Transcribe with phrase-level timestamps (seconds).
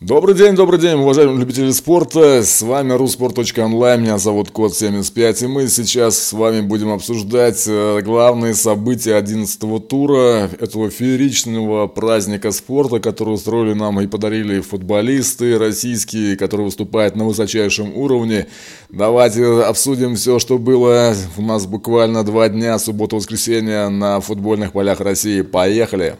[0.00, 2.42] Добрый день, добрый день, уважаемые любители спорта.
[2.42, 8.02] С вами rusport.online, меня зовут Код 75, и мы сейчас с вами будем обсуждать э,
[8.02, 16.36] главные события 11 тура этого фееричного праздника спорта, который устроили нам и подарили футболисты российские,
[16.36, 18.48] которые выступают на высочайшем уровне.
[18.90, 25.40] Давайте обсудим все, что было у нас буквально два дня, суббота-воскресенье на футбольных полях России.
[25.40, 26.16] Поехали!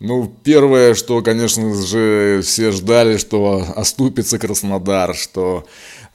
[0.00, 5.66] Ну, первое, что, конечно же, все ждали, что оступится Краснодар, что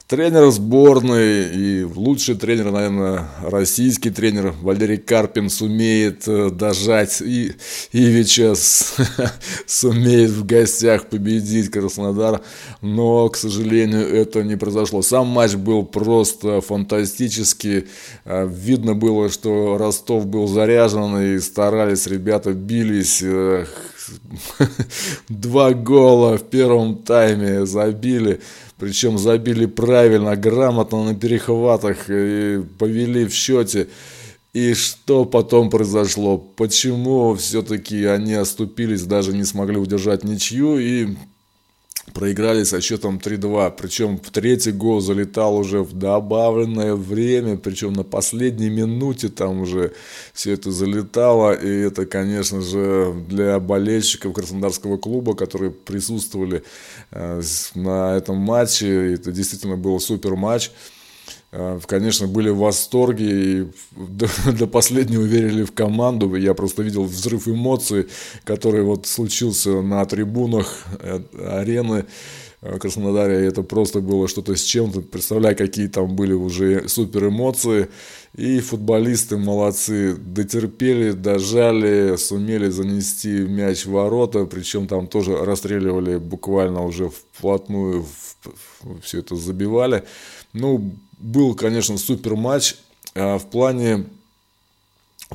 [0.06, 7.52] тренер сборной и лучший тренер, наверное, российский тренер Валерий Карпин сумеет э, дожать и
[7.92, 8.54] Ивича
[9.66, 12.42] сумеет в гостях победить Краснодар,
[12.82, 15.00] но, к сожалению, это не произошло.
[15.00, 17.86] Сам матч был просто фантастический,
[18.26, 23.64] э, видно было, что Ростов был заряжен и старались, ребята бились, э,
[25.28, 28.40] два гола в первом тайме забили.
[28.78, 33.88] Причем забили правильно, грамотно на перехватах и повели в счете.
[34.52, 36.38] И что потом произошло?
[36.38, 41.16] Почему все-таки они оступились, даже не смогли удержать ничью и
[42.12, 43.74] проиграли со счетом 3-2.
[43.76, 49.92] Причем в третий гол залетал уже в добавленное время, причем на последней минуте там уже
[50.32, 51.52] все это залетало.
[51.52, 56.62] И это, конечно же, для болельщиков Краснодарского клуба, которые присутствовали
[57.10, 57.42] э,
[57.74, 60.70] на этом матче, это действительно был супер матч.
[61.56, 63.26] Э, конечно, были в восторге
[63.60, 63.66] и
[64.52, 66.34] до, последнего верили в команду.
[66.34, 68.08] Я просто видел взрыв эмоций,
[68.42, 72.06] который вот случился на трибунах э, арены
[72.60, 73.46] в Краснодаре.
[73.46, 75.02] Это просто было что-то с чем-то.
[75.02, 77.88] Представляю, какие там были уже супер эмоции.
[78.34, 86.84] И футболисты молодцы, дотерпели, дожали, сумели занести мяч в ворота, причем там тоже расстреливали буквально
[86.84, 88.04] уже вплотную,
[89.04, 90.02] все это забивали.
[90.52, 92.76] Ну, был, конечно, супер матч.
[93.14, 94.06] А в плане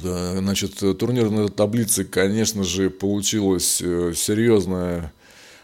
[0.02, 5.14] э, значит, турнирной таблицы, конечно же, получилось э, серьезное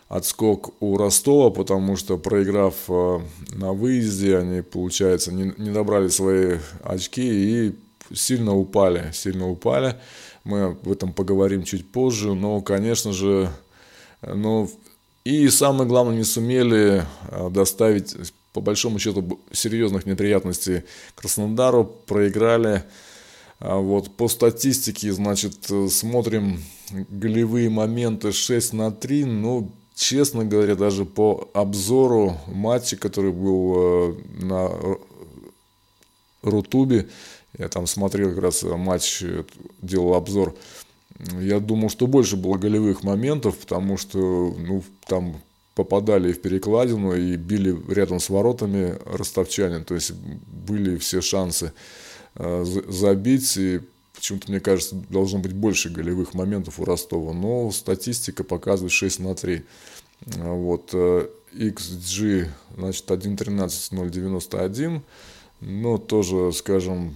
[0.07, 3.19] отскок у Ростова, потому что проиграв э,
[3.53, 7.75] на выезде, они, получается, не, не добрали свои очки и
[8.13, 9.95] сильно упали, сильно упали.
[10.43, 13.49] Мы об этом поговорим чуть позже, но, конечно же,
[14.21, 14.69] но
[15.23, 17.03] и самое главное, не сумели
[17.49, 18.15] доставить
[18.55, 20.83] по большому счету серьезных неприятностей
[21.13, 22.83] Краснодару, проиграли.
[23.59, 26.63] А вот по статистике, значит, смотрим
[27.09, 34.15] голевые моменты 6 на 3, ну, честно говоря, даже по обзору матча, который был э,
[34.45, 34.71] на
[36.41, 37.09] Рутубе,
[37.57, 39.21] я там смотрел как раз матч,
[39.81, 40.55] делал обзор,
[41.41, 44.19] я думал, что больше было голевых моментов, потому что,
[44.57, 45.41] ну, там
[45.75, 49.83] попадали в перекладину и били рядом с воротами ростовчане.
[49.83, 51.73] То есть были все шансы
[52.35, 53.57] э, забить.
[53.57, 53.81] И
[54.15, 57.33] почему-то, мне кажется, должно быть больше голевых моментов у Ростова.
[57.33, 59.63] Но статистика показывает 6 на 3.
[60.25, 60.93] Вот.
[60.93, 62.47] XG, э,
[62.77, 65.01] значит, 1.13.091.
[65.59, 67.15] Но тоже, скажем,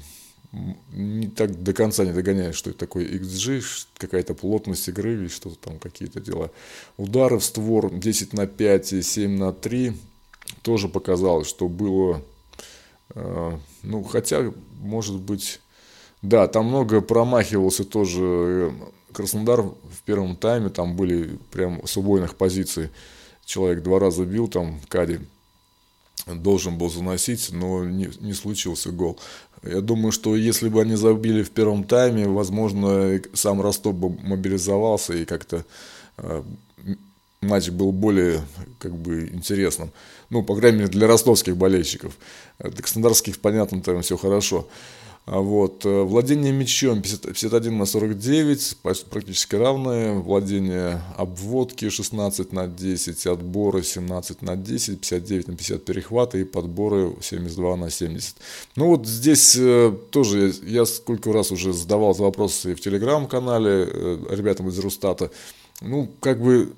[0.52, 5.58] не так до конца не догоняет, что это такое XG, какая-то плотность игры или что-то
[5.58, 6.52] там, какие-то дела.
[6.98, 9.94] Удары в створ 10 на 5 и 7 на 3
[10.64, 12.24] тоже показалось, что было,
[13.14, 15.62] э, ну, хотя, может быть,
[16.24, 18.72] да, там много промахивался тоже э,
[19.14, 22.90] Краснодар в первом тайме, там были прям с убойных позиций.
[23.46, 25.20] Человек два раза бил, там Кади
[26.28, 29.20] должен был заносить, но не, не случился гол.
[29.64, 35.14] Я думаю, что если бы они забили в первом тайме, возможно, сам Ростов бы мобилизовался
[35.14, 35.66] и как-то
[36.18, 36.44] э,
[37.42, 38.42] матч был более
[38.80, 39.92] как бы интересным.
[40.30, 42.18] Ну, по крайней мере, для ростовских болельщиков.
[42.60, 44.68] Для краснодарских, понятно, там все хорошо.
[45.32, 45.86] А вот.
[45.86, 50.16] Э, владение мячом 51 на 49, практически равное.
[50.16, 57.16] Владение обводки 16 на 10, отборы 17 на 10, 59 на 50 перехваты и подборы
[57.22, 58.38] 72 на 70.
[58.76, 64.70] Ну вот здесь э, тоже я сколько раз уже задавал вопросы в телеграм-канале э, ребятам
[64.70, 65.30] из Рустата.
[65.82, 66.74] Ну, как бы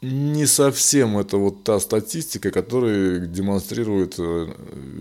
[0.00, 4.46] не совсем это вот та статистика, которая демонстрирует э,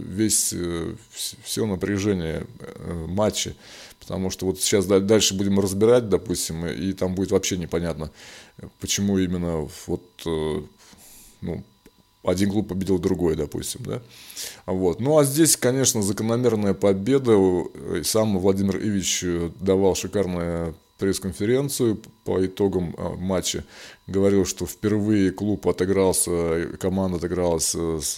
[0.07, 0.95] весь, э,
[1.43, 3.55] все напряжение э, матча.
[3.99, 8.09] Потому что вот сейчас дальше будем разбирать, допустим, и там будет вообще непонятно,
[8.79, 10.01] почему именно вот,
[11.41, 11.63] ну,
[12.23, 14.01] один клуб победил другой, допустим, да.
[14.65, 15.01] Вот.
[15.01, 17.37] Ну, а здесь, конечно, закономерная победа.
[18.03, 19.25] Сам Владимир Ивич
[19.59, 23.63] давал шикарное пресс-конференцию по итогам а, матча.
[24.07, 28.17] Говорил, что впервые клуб отыгрался, команда отыгралась с, с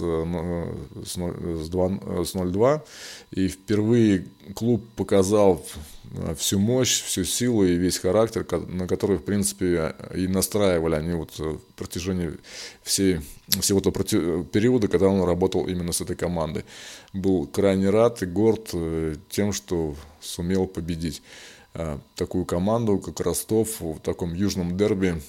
[1.17, 2.81] 0-2,
[3.31, 5.65] и впервые клуб показал
[6.37, 11.37] всю мощь, всю силу и весь характер, на который, в принципе, и настраивали они вот
[11.37, 12.31] в протяжении
[12.81, 13.19] всей,
[13.61, 13.91] всего того
[14.43, 16.65] периода, когда он работал именно с этой командой.
[17.13, 21.21] Был крайне рад и горд э, тем, что сумел победить.
[21.75, 25.21] Э, такую команду, как Ростов, в таком южном дерби.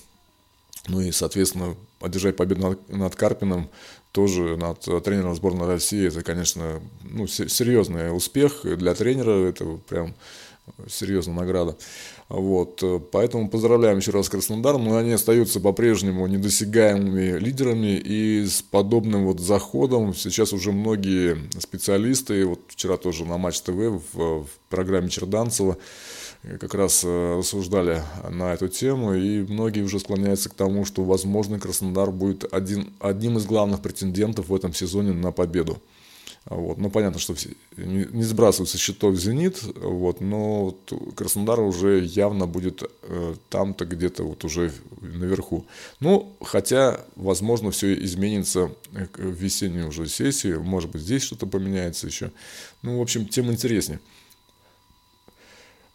[0.89, 3.69] Ну и, соответственно, одержать победу над, над Карпином,
[4.13, 10.15] тоже над тренером сборной России, это, конечно, ну, серьезный успех для тренера, это прям
[10.89, 11.77] серьезная награда.
[12.29, 12.83] Вот,
[13.13, 19.41] поэтому поздравляем еще раз Краснодар, но они остаются по-прежнему недосягаемыми лидерами и с подобным вот
[19.41, 20.15] заходом.
[20.15, 25.77] Сейчас уже многие специалисты, вот вчера тоже на Матч ТВ в, в программе Черданцева
[26.43, 31.61] как раз э, рассуждали на эту тему, и многие уже склоняются к тому, что, возможно,
[31.61, 35.83] Краснодар будет один, одним из главных претендентов в этом сезоне на победу.
[36.47, 36.79] Вот.
[36.79, 37.35] Ну, понятно, что
[37.77, 40.75] не, не сбрасываются счетов «Зенит», вот, но
[41.15, 44.73] Краснодар уже явно будет э, там-то где-то вот уже
[45.03, 45.67] наверху.
[46.01, 52.33] Ну, хотя, возможно, все изменится в весеннюю уже сессию, может быть, здесь что-то поменяется еще.
[52.81, 54.01] Ну, в общем, тем интереснее.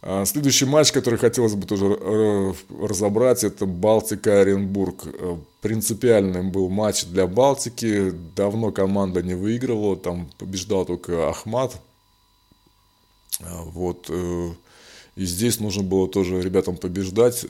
[0.08, 5.02] А, следующий матч, который хотелось бы тоже э, разобрать, это Балтика-Оренбург.
[5.06, 8.12] Э, принципиальным был матч для Балтики.
[8.36, 11.82] Давно команда не выигрывала, там побеждал только Ахмат.
[13.40, 14.06] А, вот.
[14.08, 14.50] Э,
[15.16, 17.44] и здесь нужно было тоже ребятам побеждать.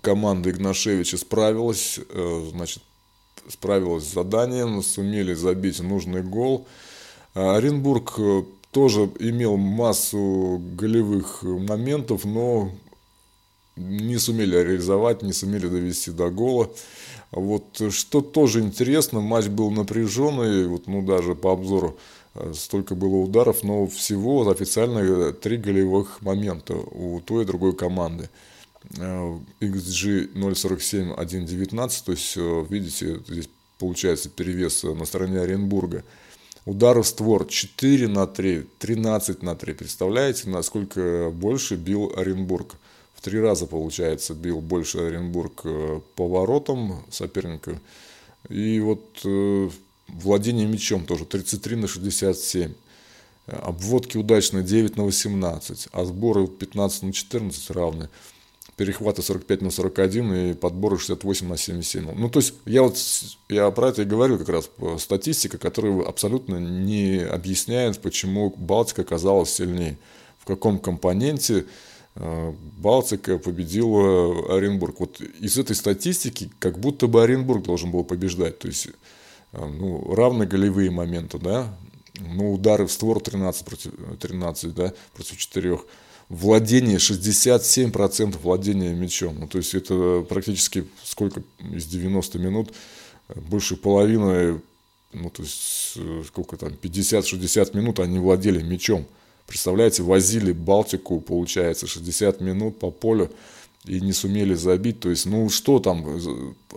[0.00, 2.00] Команда Игнашевича справилась,
[2.50, 2.82] значит,
[3.48, 6.66] справилась с заданием, сумели забить нужный гол.
[7.34, 8.18] А, Оренбург
[8.72, 12.72] тоже имел массу голевых моментов, но
[13.76, 16.70] не сумели реализовать, не сумели довести до гола.
[17.30, 21.96] Вот что тоже интересно, матч был напряженный, вот, ну даже по обзору
[22.34, 28.28] э, столько было ударов, но всего официально три голевых момента у той и другой команды.
[28.90, 33.48] XG 0.47, 1.19, то есть, э, видите, здесь
[33.78, 36.04] получается перевес на стороне Оренбурга.
[36.64, 39.74] Ударов створ 4 на 3, 13 на 3.
[39.74, 42.76] Представляете, насколько больше бил Оренбург?
[43.14, 47.80] В три раза, получается, бил больше Оренбург э, поворотом соперника.
[48.48, 49.70] И вот э,
[50.06, 52.72] владение мячом тоже 33 на 67.
[53.46, 58.08] Обводки удачные 9 на 18, а сборы 15 на 14 равны
[58.76, 62.12] перехваты 45 на 41 и подборы 68 на 77.
[62.14, 62.98] Ну, то есть, я вот
[63.48, 69.50] я про это и говорю как раз, статистика, которая абсолютно не объясняет, почему Балтика оказалась
[69.50, 69.98] сильнее.
[70.38, 71.66] В каком компоненте
[72.16, 74.98] э, Балтика победила Оренбург.
[75.00, 78.58] Вот из этой статистики как будто бы Оренбург должен был побеждать.
[78.58, 78.88] То есть,
[79.52, 81.76] э, ну, равные голевые моменты, да,
[82.18, 85.78] ну, удары в створ 13 против 13, да, против 4
[86.32, 89.38] владение, 67% владения мячом.
[89.38, 92.72] Ну, то есть это практически сколько из 90 минут,
[93.34, 94.60] больше половины,
[95.12, 99.06] ну то есть э, сколько там, 50-60 минут они владели мячом.
[99.46, 103.30] Представляете, возили Балтику, получается, 60 минут по полю
[103.84, 105.00] и не сумели забить.
[105.00, 106.06] То есть, ну что там,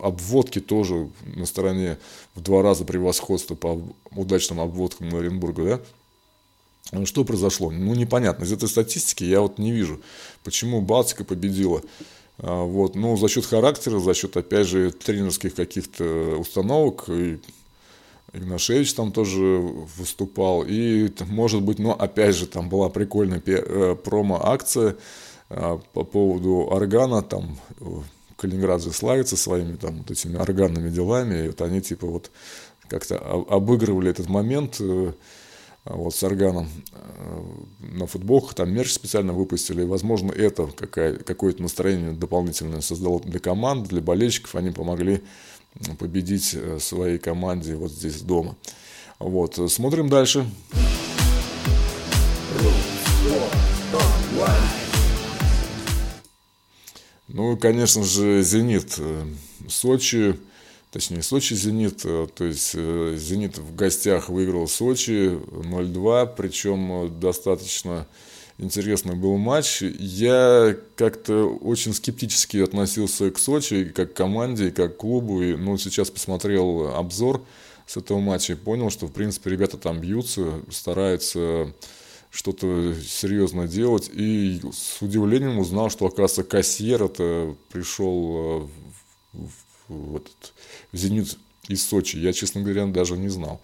[0.02, 1.98] обводки тоже на стороне
[2.34, 3.82] в два раза превосходства по
[4.12, 5.82] удачным обводкам Оренбурга, да?
[6.92, 7.72] Ну, что произошло?
[7.72, 8.44] Ну, непонятно.
[8.44, 10.02] Из этой статистики я вот не вижу,
[10.44, 11.82] почему Балтика победила.
[12.38, 12.96] А, вот.
[12.96, 17.06] Ну, за счет характера, за счет, опять же, тренерских каких-то установок.
[17.10, 17.40] И
[18.34, 19.42] Игнашевич там тоже
[19.98, 20.64] выступал.
[20.64, 24.96] И, может быть, ну, опять же, там была прикольная э, промо-акция
[25.50, 27.24] а, по поводу органа.
[27.24, 27.86] Там э,
[28.36, 31.46] Калининград же славится своими там вот этими органными делами.
[31.46, 32.30] И вот они, типа, вот
[32.88, 35.14] как-то обыгрывали этот момент э,
[35.86, 37.44] вот с органом э,
[37.80, 39.84] на футболках, там мерч специально выпустили.
[39.84, 44.56] Возможно, это какое-то настроение дополнительное создало для команд, для болельщиков.
[44.56, 45.22] Они помогли
[46.00, 48.56] победить э, своей команде вот здесь дома.
[49.20, 50.46] Вот, смотрим дальше.
[57.28, 58.96] Ну, конечно же, «Зенит».
[58.98, 59.26] Э,
[59.68, 60.40] Сочи
[60.96, 68.08] точнее Сочи Зенит, э, то есть э, Зенит в гостях выиграл Сочи 0-2, причем достаточно
[68.60, 69.82] интересный был матч.
[69.82, 75.42] Я как-то очень скептически относился к Сочи, как к команде, как к клубу.
[75.42, 77.44] И, ну, сейчас посмотрел обзор
[77.86, 81.74] с этого матча и понял, что, в принципе, ребята там бьются, стараются
[82.30, 84.10] что-то серьезно делать.
[84.14, 88.70] И с удивлением узнал, что, оказывается, Кассиер это пришел
[89.34, 89.52] э, в, в,
[89.90, 90.54] в, этот,
[90.98, 91.38] «Зенит»
[91.68, 92.18] из Сочи.
[92.18, 93.62] Я, честно говоря, даже не знал.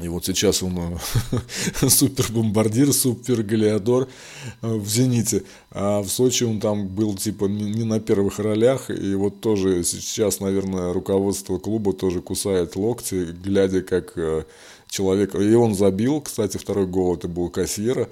[0.00, 4.08] И вот сейчас он э, супер бомбардир, супер галиадор
[4.62, 5.42] э, в «Зените».
[5.72, 8.88] А в Сочи он там был типа не на первых ролях.
[8.90, 14.44] И вот тоже сейчас, наверное, руководство клуба тоже кусает локти, глядя, как э,
[14.88, 15.34] человек...
[15.34, 18.08] И он забил, кстати, второй гол это был Кассиера.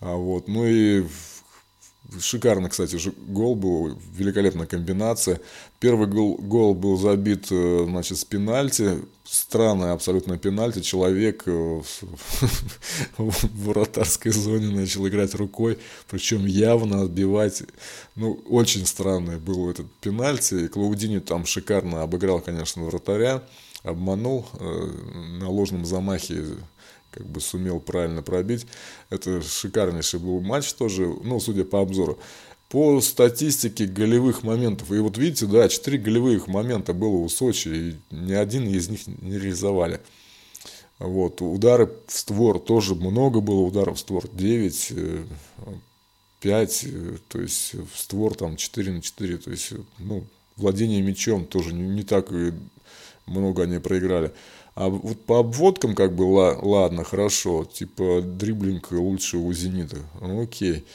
[0.00, 0.48] А вот.
[0.48, 1.04] Ну и
[2.18, 2.98] Шикарно, кстати,
[3.28, 5.40] гол был, великолепная комбинация.
[5.78, 8.98] Первый гол, гол был забит, э, значит, с пенальти.
[9.24, 10.80] Странное абсолютно пенальти.
[10.80, 11.82] Человек э,
[13.16, 15.78] в вратарской зоне начал играть рукой,
[16.10, 17.62] причем явно отбивать.
[18.16, 20.54] Ну, очень странный был этот пенальти.
[20.54, 23.42] И Клаудини там шикарно обыграл, конечно, вратаря,
[23.84, 24.90] обманул э,
[25.38, 26.44] на ложном замахе
[27.10, 28.66] как бы сумел правильно пробить.
[29.10, 32.18] Это шикарнейший был матч тоже, ну, судя по обзору.
[32.68, 37.96] По статистике голевых моментов, и вот видите, да, 4 голевых момента было у Сочи, и
[38.14, 40.00] ни один из них не реализовали.
[41.00, 44.92] Вот, удары в створ тоже много было ударов в створ, 9,
[46.40, 50.24] 5, э, э, то есть в створ там 4 на 4, то есть, ну,
[50.56, 52.30] владение мячом тоже не, не так
[53.26, 54.32] много они проиграли.
[54.80, 60.86] А вот по обводкам как бы ладно, хорошо, типа дриблинг лучше у «Зенита», окей.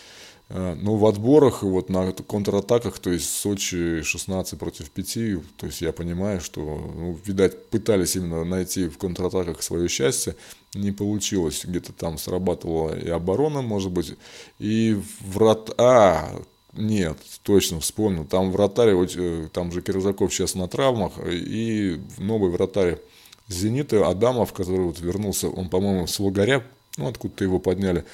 [0.50, 5.13] А, но в отборах, вот на контратаках, то есть Сочи 16 против 5,
[5.58, 10.36] то есть я понимаю, что, ну, видать, пытались именно найти в контратаках свое счастье,
[10.74, 14.15] не получилось, где-то там срабатывала и оборона, может быть,
[14.58, 15.70] и врат...
[15.77, 16.42] А,
[16.74, 23.00] нет, точно вспомнил, там вратарь, э, там же Кирзаков сейчас на травмах, и новый вратарь
[23.48, 26.64] «Зенита» Адамов, который вот вернулся, он, по-моему, с Волгаря,
[26.98, 28.06] ну, откуда-то его подняли,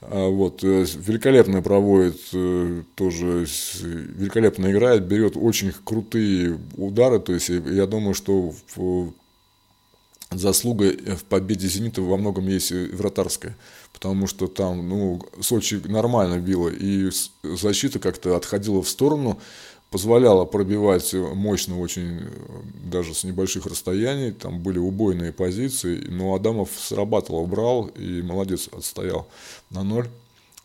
[0.00, 3.46] а, вот, э, великолепно проводит, э, тоже
[3.82, 9.12] великолепно играет, берет очень крутые удары, то есть я думаю, что в,
[10.30, 13.56] заслуга в победе «Зенита» во многом есть вратарская,
[13.92, 17.10] потому что там, ну, Сочи нормально било, и
[17.42, 19.40] защита как-то отходила в сторону,
[19.90, 22.20] позволяло пробивать мощно очень,
[22.84, 29.28] даже с небольших расстояний, там были убойные позиции, но Адамов срабатывал, брал и молодец, отстоял
[29.70, 30.08] на ноль,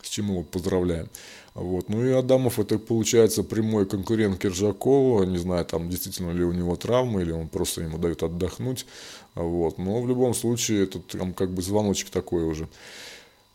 [0.01, 1.09] с чем его поздравляем.
[1.53, 1.87] Вот.
[1.87, 6.75] Ну и Адамов это получается прямой конкурент Киржакова, не знаю, там действительно ли у него
[6.75, 8.85] травма, или он просто ему дает отдохнуть,
[9.35, 9.77] вот.
[9.77, 12.67] но в любом случае это там как бы звоночек такой уже.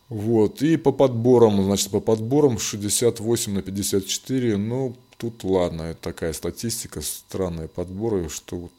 [0.07, 6.31] Вот, и по подборам, значит, по подборам 68 на 54, ну, Тут, ладно, это такая
[6.31, 8.69] статистика, странные подборы, что,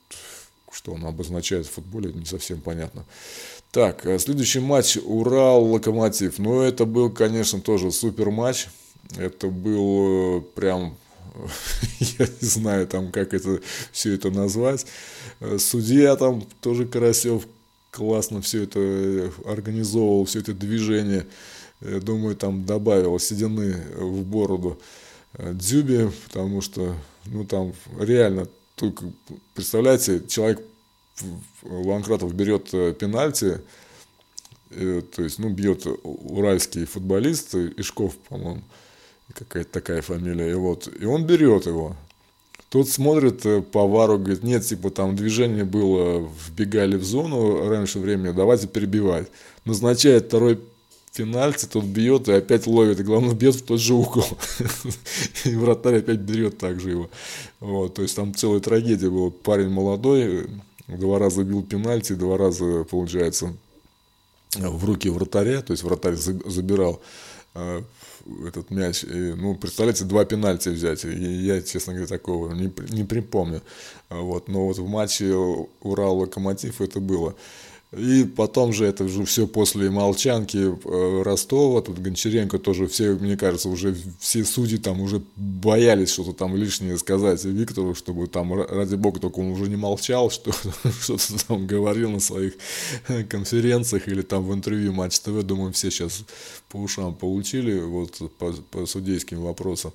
[0.72, 3.04] что он обозначает в футболе, не совсем понятно.
[3.72, 6.38] Так, э, следующий матч Урал-Локомотив.
[6.38, 8.68] Ну, это был, конечно, тоже супер матч.
[9.18, 10.96] Это был э, прям,
[12.00, 13.60] я не знаю, там, как это
[13.92, 14.86] все это назвать.
[15.40, 17.46] Э, судья там тоже Карасев
[17.90, 21.26] классно все это организовывал, все это движение.
[21.80, 24.80] Думаю, там добавил седины в бороду.
[25.34, 26.94] Э, Дзюбе, потому что,
[27.26, 29.04] ну, там реально, только,
[29.54, 30.60] представляете, человек,
[31.62, 33.60] Ланкратов берет э, пенальти,
[34.70, 38.62] э, то есть, ну, бьет уральский футболист, Ишков, по-моему,
[39.34, 41.96] какая-то такая фамилия, и вот, и он берет его.
[42.68, 48.32] Тот смотрит по вару, говорит, нет, типа там движение было, вбегали в зону раньше времени,
[48.32, 49.28] давайте перебивать.
[49.64, 50.60] Назначает второй
[51.14, 54.24] пенальти, тот бьет и опять ловит, и главное бьет в тот же угол.
[55.44, 57.10] И вратарь опять берет так же его.
[57.58, 59.30] Вот, то есть там целая трагедия была.
[59.30, 60.48] Парень молодой,
[60.86, 63.54] два раза бил пенальти, два раза, получается,
[64.56, 67.00] в руки вратаря, то есть вратарь забирал
[67.54, 67.82] э,
[68.46, 69.04] этот мяч.
[69.04, 71.04] И, ну, представляете, два пенальти взять.
[71.04, 73.62] И я, честно говоря, такого не, не припомню.
[74.08, 75.32] Вот, но вот в матче
[75.82, 77.34] Урал-Локомотив это было.
[77.96, 83.36] И потом же это уже все после молчанки э, Ростова, тут Гончаренко тоже все, мне
[83.36, 88.94] кажется, уже все судьи там уже боялись что-то там лишнее сказать Виктору, чтобы там, ради
[88.94, 90.52] бога, только он уже не молчал, что,
[91.02, 92.54] что-то там говорил на своих
[93.28, 96.24] конференциях или там в интервью Матч ТВ, думаю, все сейчас
[96.68, 99.92] по ушам получили вот по, по судейским вопросам.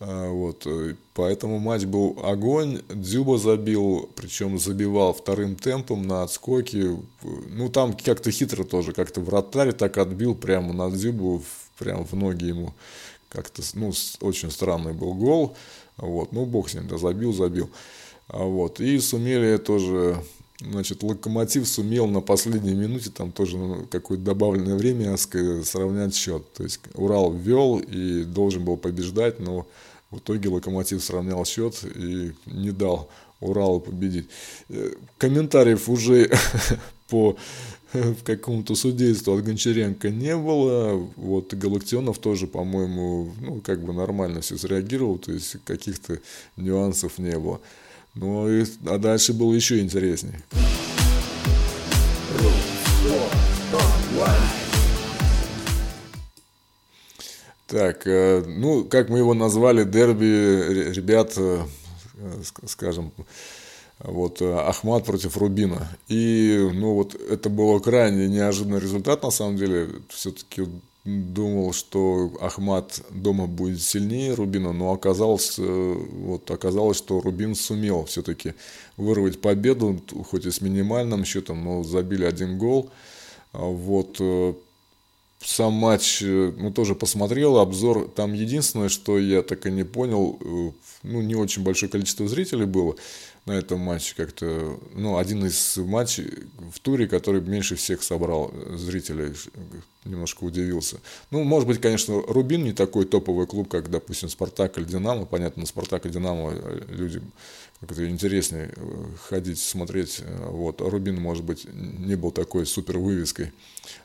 [0.00, 2.82] А, вот, э, поэтому матч был огонь.
[2.88, 6.96] Дзюба забил, причем забивал вторым темпом на отскоке.
[7.22, 11.42] Ну, там как-то хитро тоже, как-то вратарь так отбил прямо на Дзюбу
[11.78, 12.74] прям в ноги ему.
[13.28, 15.56] Как-то, ну, очень странный был гол.
[15.96, 17.68] Вот, ну, бог с ним, да, забил, забил.
[18.28, 20.22] А вот, и сумели тоже
[20.60, 26.52] Значит, Локомотив сумел на последней минуте, там тоже ну, какое-то добавленное время сравнять счет.
[26.52, 29.68] То есть Урал ввел и должен был побеждать, но
[30.10, 33.08] в итоге Локомотив сравнял счет и не дал
[33.40, 34.28] Уралу победить.
[34.68, 36.28] Э, комментариев уже
[37.08, 37.36] по
[38.24, 40.94] какому-то судейству от Гончаренко не было.
[41.16, 46.20] Вот Галактионов тоже, по-моему, ну, как бы нормально все среагировал, то есть каких-то
[46.56, 47.60] нюансов не было.
[48.20, 50.42] Ну, и, а дальше было еще интереснее.
[57.68, 61.62] Так, э, ну, как мы его назвали, дерби, ребят, э,
[62.66, 63.12] скажем,
[64.00, 65.88] вот Ахмат против Рубина.
[66.08, 69.90] И, ну, вот это было крайне неожиданный результат, на самом деле.
[70.08, 70.66] Все-таки
[71.04, 78.04] думал, что Ахмат дома будет сильнее Рубина, но оказалось, э, вот, оказалось, что Рубин сумел
[78.04, 78.54] все-таки
[78.96, 82.90] вырвать победу, хоть и с минимальным счетом, но забили один гол.
[83.52, 84.54] А вот, э,
[85.40, 90.74] сам матч, э, ну, тоже посмотрел, обзор, там единственное, что я так и не понял,
[91.02, 92.96] ну, не очень большое количество зрителей было,
[93.46, 99.34] на этом матче как-то, ну, один из матчей в туре, который меньше всех собрал зрителей,
[100.04, 101.00] немножко удивился.
[101.30, 105.24] Ну, может быть, конечно, Рубин не такой топовый клуб, как, допустим, Спартак или Динамо.
[105.24, 106.54] Понятно, на Спартак и Динамо
[106.88, 107.22] люди
[107.80, 110.22] как-то интереснее э, ходить, смотреть.
[110.50, 110.80] Вот.
[110.80, 113.52] А Рубин, может быть, не был такой супер вывеской.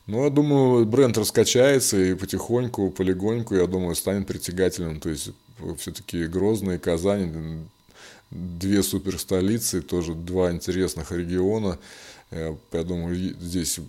[0.06, 5.00] Но я думаю, бренд раскачается и потихоньку, полегоньку, я думаю, станет притягательным.
[5.00, 5.32] То есть,
[5.77, 7.67] все-таки Грозный, Казань,
[8.32, 11.77] две супер столицы, тоже два интересных региона.
[12.32, 13.79] Я думаю, здесь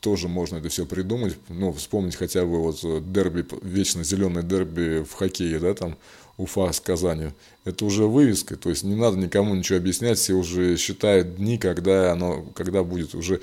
[0.00, 1.36] тоже можно это все придумать.
[1.48, 2.80] Ну, вспомнить хотя бы вот
[3.12, 5.96] дерби, вечно зеленый дерби в хоккее, да, там
[6.36, 7.34] Уфа с Казанью.
[7.64, 12.12] Это уже вывеска, то есть не надо никому ничего объяснять, все уже считают дни, когда
[12.12, 13.40] оно, когда будет уже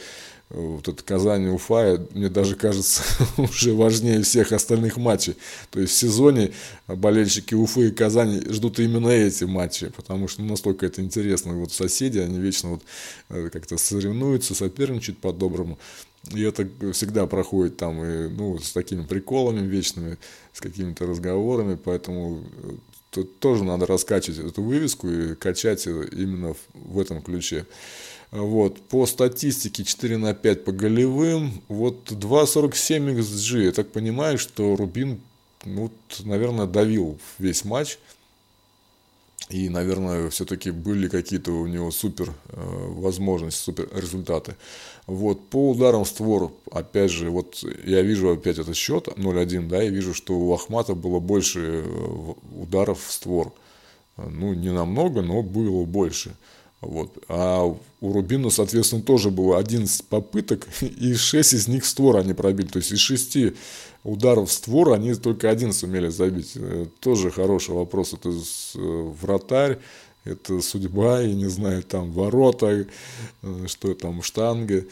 [0.49, 3.03] вот это Казань Уфа, мне даже кажется,
[3.37, 5.35] уже важнее всех остальных матчей.
[5.69, 6.53] То есть в сезоне
[6.87, 11.53] болельщики Уфы и Казани ждут именно эти матчи, потому что настолько это интересно.
[11.53, 12.81] Вот соседи, они вечно вот
[13.29, 15.77] э, как-то соревнуются, соперничают по-доброму.
[16.33, 20.17] И это всегда проходит там и, ну, с такими приколами вечными,
[20.53, 22.71] с какими-то разговорами, поэтому э,
[23.11, 27.65] тут тоже надо раскачивать эту вывеску и качать именно в этом ключе.
[28.31, 34.75] Вот, по статистике 4 на 5 по голевым, вот 2.47 XG, я так понимаю, что
[34.75, 35.19] Рубин,
[35.65, 35.89] ну,
[36.19, 37.97] наверное, давил весь матч,
[39.49, 44.55] и, наверное, все-таки были какие-то у него супер э, возможности, супер результаты.
[45.07, 49.83] Вот, по ударам в створ, опять же, вот я вижу опять этот счет 0-1, да,
[49.83, 53.51] и вижу, что у Ахмата было больше э, ударов в створ.
[54.17, 56.35] Ну, не намного, но было больше.
[56.81, 57.17] Вот.
[57.27, 62.67] А у Рубина, соответственно, тоже было 11 попыток, и 6 из них створ они пробили.
[62.67, 63.37] То есть из 6
[64.03, 66.53] ударов в створ они только один сумели забить.
[66.55, 68.13] Э, тоже хороший вопрос.
[68.13, 69.79] Это э, вратарь,
[70.23, 72.87] это судьба, и не знаю, там ворота,
[73.41, 74.85] э, что там, штанга.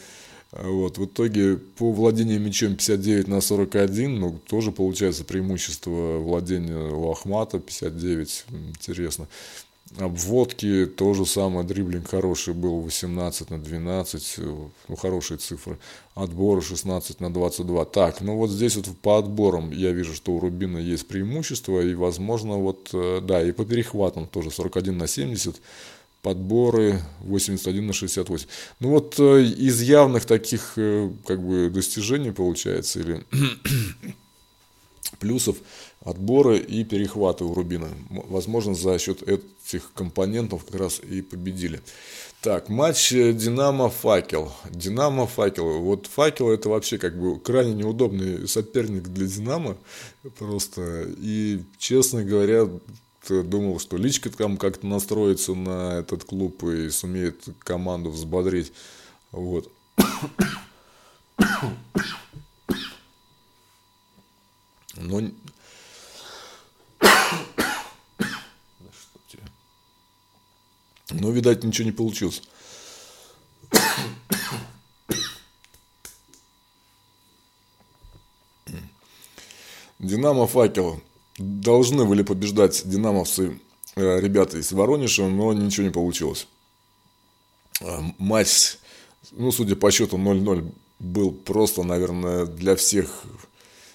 [0.50, 7.10] Вот, в итоге по владению мячом 59 на 41, ну, тоже получается преимущество владения у
[7.10, 9.28] Ахмата 59, интересно.
[9.96, 15.78] Обводки то же самое, дриблинг хороший был 18 на 12, ну хорошие цифры.
[16.14, 17.84] Отборы 16 на 22.
[17.86, 21.94] Так, ну вот здесь вот по отборам я вижу, что у Рубина есть преимущество и
[21.94, 25.56] возможно вот, э, да, и по перехватам тоже 41 на 70
[26.22, 28.46] подборы 81 на 68.
[28.80, 33.24] Ну вот э, из явных таких э, как бы достижений получается или
[35.18, 35.56] плюсов
[36.00, 37.88] отборы и перехваты у Рубина.
[38.10, 41.80] Возможно, за счет этих компонентов как раз и победили.
[42.40, 44.52] Так, матч Динамо-Факел.
[44.70, 45.80] Динамо-Факел.
[45.80, 49.76] Вот Факел это вообще как бы крайне неудобный соперник для Динамо.
[50.38, 51.08] Просто.
[51.18, 52.68] И, честно говоря,
[53.28, 58.72] думал, что Личка там как-то настроится на этот клуб и сумеет команду взбодрить.
[59.32, 59.68] Вот.
[64.94, 65.22] Но
[71.10, 72.42] Но, видать, ничего не получилось.
[79.98, 81.00] Динамо Факел.
[81.38, 83.60] Должны были побеждать динамовцы,
[83.94, 86.48] э, ребята из Воронежа, но ничего не получилось.
[87.80, 88.78] Э, матч,
[89.32, 93.24] ну, судя по счету 0-0, был просто, наверное, для всех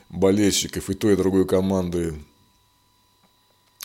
[0.09, 2.15] болельщиков и той, и другой команды,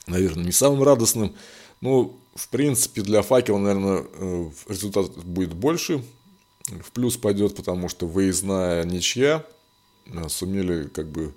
[0.07, 1.35] наверное, не самым радостным.
[1.81, 6.05] Ну, в принципе, для факела, наверное, э, результат будет больше.
[6.67, 9.45] В плюс пойдет, потому что выездная ничья.
[10.07, 11.35] Э, сумели как бы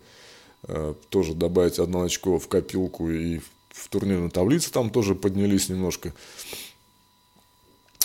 [0.64, 6.14] э, тоже добавить одно очко в копилку и в турнирной таблице там тоже поднялись немножко.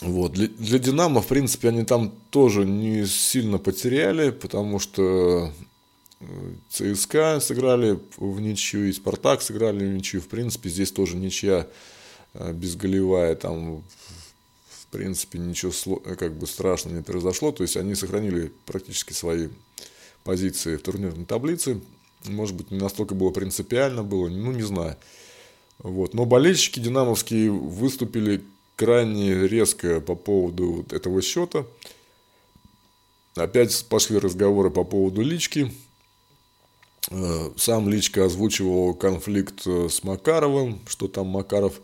[0.01, 0.33] Вот.
[0.33, 5.53] Для, для Динамо, в принципе, они там тоже не сильно потеряли, потому что
[6.71, 10.23] ЦСКА сыграли в ничью, и Спартак сыграли в ничью.
[10.23, 11.67] В принципе, здесь тоже ничья
[12.53, 13.83] безголевая, там
[14.69, 17.53] в принципе ничего как бы страшного не произошло.
[17.53, 19.49] То есть они сохранили практически свои
[20.25, 21.81] позиции в турнирной таблице.
[22.25, 24.97] Может быть, не настолько было принципиально было, ну не знаю.
[25.79, 26.15] Вот.
[26.15, 28.43] Но болельщики динамовские выступили
[28.77, 31.67] крайне резко по поводу этого счета.
[33.35, 35.73] Опять пошли разговоры по поводу лички.
[37.11, 41.81] Э, сам Личка озвучивал конфликт э, с Макаровым, что там Макаров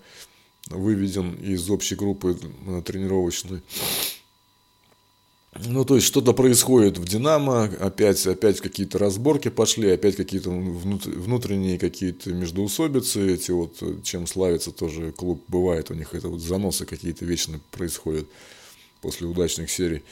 [0.68, 2.36] выведен из общей группы
[2.84, 3.62] тренировочной.
[5.66, 11.78] Ну, то есть, что-то происходит в «Динамо», опять, опять какие-то разборки пошли, опять какие-то внутренние
[11.78, 17.26] какие-то междоусобицы, эти вот, чем славится тоже клуб, бывает у них, это вот заносы какие-то
[17.26, 18.26] вечно происходят
[19.02, 20.02] после удачных серий.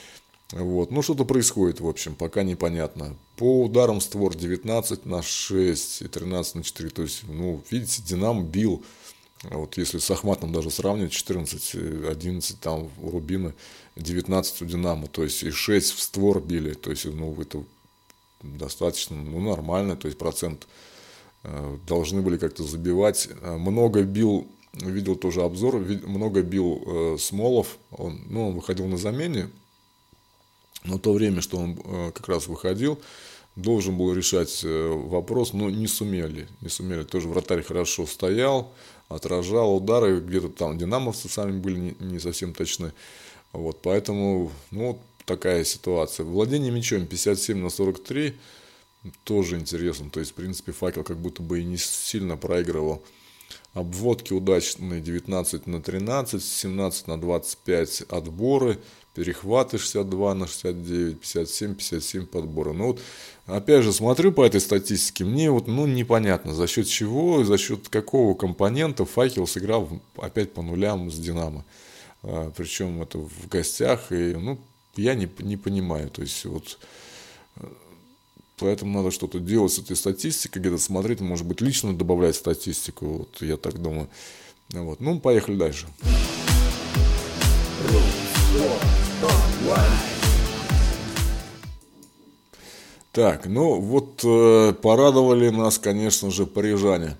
[0.51, 0.91] Вот.
[0.91, 3.15] Ну, что-то происходит, в общем, пока непонятно.
[3.37, 6.89] По ударам створ 19 на 6 и 13 на 4.
[6.89, 8.83] То есть, ну, видите, Динам бил.
[9.43, 11.75] Вот если с Ахматом даже сравнивать, 14,
[12.09, 13.53] 11 там у Рубина,
[13.95, 15.07] 19 у Динамо.
[15.07, 16.73] То есть, и 6 в створ били.
[16.73, 17.63] То есть, ну, это
[18.43, 19.95] достаточно, ну, нормально.
[19.95, 20.67] То есть, процент
[21.43, 23.29] э, должны были как-то забивать.
[23.41, 25.75] Много бил видел тоже обзор,
[26.05, 29.49] много бил э, Смолов, он, ну, он выходил на замене,
[30.83, 32.99] но то время, что он э, как раз выходил,
[33.55, 36.47] должен был решать э, вопрос, но не сумели.
[36.61, 37.03] Не сумели.
[37.03, 38.73] Тоже вратарь хорошо стоял,
[39.15, 42.93] отражал удары, где-то там динамовцы сами были не, совсем точны.
[43.51, 46.25] Вот, поэтому, ну, такая ситуация.
[46.25, 48.37] Владение мячом 57 на 43
[49.23, 50.09] тоже интересно.
[50.09, 53.03] То есть, в принципе, факел как будто бы и не сильно проигрывал.
[53.73, 58.79] Обводки удачные 19 на 13, 17 на 25 отборы–
[59.13, 62.73] перехваты 62 на 69, 57, 57 подбора.
[62.73, 63.01] Ну вот,
[63.45, 67.89] опять же, смотрю по этой статистике, мне вот, ну, непонятно, за счет чего, за счет
[67.89, 71.65] какого компонента Факел сыграл опять по нулям с Динамо.
[72.23, 74.59] А, причем это в гостях, и, ну,
[74.95, 76.77] я не, не понимаю, то есть вот
[78.61, 83.07] Поэтому надо что-то делать с этой статистикой, где-то смотреть, может быть, лично добавлять статистику.
[83.07, 84.07] Вот я так думаю.
[84.69, 84.99] Вот.
[84.99, 85.87] Ну, поехали дальше.
[93.11, 97.17] Так, ну вот э, порадовали нас, конечно же, парижане.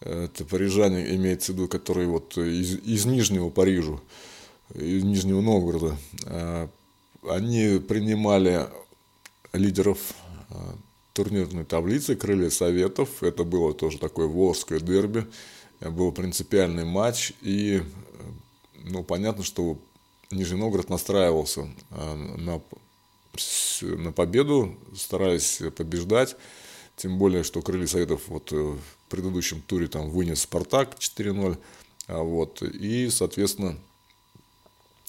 [0.00, 3.98] Это парижане имеется в виду, которые вот из, из Нижнего Парижа,
[4.74, 5.96] из Нижнего Новгорода.
[6.26, 6.68] Э,
[7.26, 8.66] они принимали
[9.54, 9.98] лидеров
[10.50, 10.54] э,
[11.14, 13.22] турнирной таблицы, крылья советов.
[13.22, 15.26] Это было тоже такое волжское дерби.
[15.80, 17.32] Был принципиальный матч.
[17.40, 17.82] И, э,
[18.84, 19.78] ну, понятно, что
[20.30, 22.60] Нижний Новгород настраивался а, на,
[23.82, 26.36] на победу, стараясь побеждать.
[26.96, 31.58] Тем более, что Крылья Советов вот э, в предыдущем туре там вынес Спартак 4-0.
[32.08, 33.78] А вот, и, соответственно,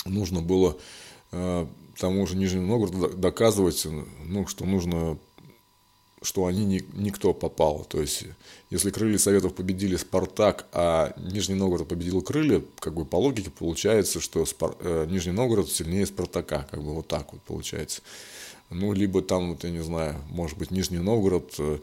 [0.06, 0.78] нужно было
[1.32, 1.68] э,
[2.02, 3.86] тому же Нижнему Новгороду доказывать,
[4.26, 5.18] ну, что нужно
[6.22, 7.86] что они не, никто попал.
[7.90, 8.26] То есть,
[8.70, 14.20] если крылья Советов победили Спартак, а Нижний Новгород победил крылья, как бы по логике получается,
[14.20, 14.76] что Спар...
[14.80, 16.68] э, Нижний Новгород сильнее Спартака.
[16.70, 18.02] Как бы вот так вот получается.
[18.70, 21.80] Ну, либо там, вот, я не знаю, может быть, Нижний Новгород э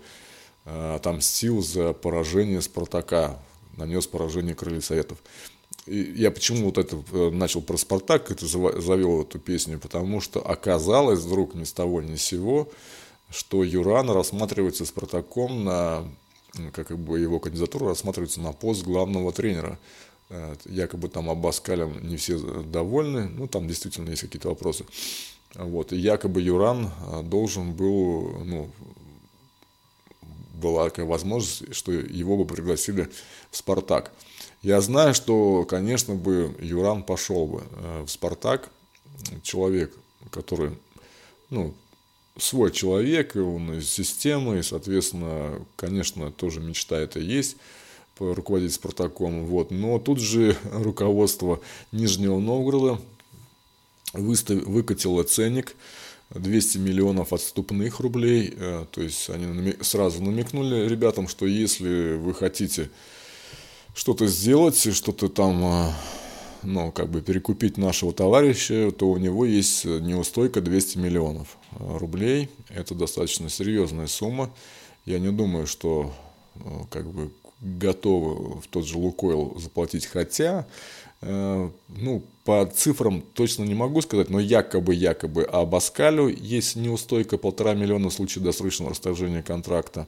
[0.68, 3.38] отомстил за поражение Спартака,
[3.78, 5.16] нанес поражение крылья Советов.
[5.86, 10.46] И я почему вот это э, начал про Спартак, это завел эту песню, потому что
[10.46, 12.68] оказалось вдруг ни с того ни с сего,
[13.30, 16.08] что Юран рассматривается Спартаком на,
[16.72, 19.78] как бы его кандидатура рассматривается на пост главного тренера.
[20.30, 24.84] Э, якобы там Аббас Калям не все довольны, ну там действительно есть какие-то вопросы.
[25.54, 28.70] Вот, и якобы Юран э, должен был, ну,
[30.54, 33.08] была такая возможность, что его бы пригласили
[33.50, 34.12] в «Спартак».
[34.60, 38.70] Я знаю, что, конечно бы, Юран пошел бы э, в «Спартак»,
[39.42, 39.94] человек,
[40.30, 40.76] который,
[41.48, 41.74] ну,
[42.38, 47.56] свой человек, он из системы, и, соответственно, конечно, тоже мечта это есть
[48.20, 49.44] руководить Спартаком.
[49.44, 49.70] Вот.
[49.70, 51.60] Но тут же руководство
[51.92, 53.00] Нижнего Новгорода
[54.12, 54.62] выстав...
[54.64, 55.76] выкатило ценник
[56.30, 58.54] 200 миллионов отступных рублей.
[58.56, 62.90] Э, то есть они сразу намекнули ребятам, что если вы хотите
[63.94, 65.92] что-то сделать, что-то там, э,
[66.62, 72.48] ну, как бы перекупить нашего товарища, то у него есть неустойка 200 миллионов рублей.
[72.68, 74.50] Это достаточно серьезная сумма.
[75.04, 76.12] Я не думаю, что
[76.90, 80.66] как бы готовы в тот же Лукойл заплатить, хотя
[81.20, 87.74] Э, ну, по цифрам точно не могу сказать, но якобы-якобы об Аскалю есть неустойка полтора
[87.74, 90.06] миллиона в случае досрочного расторжения контракта.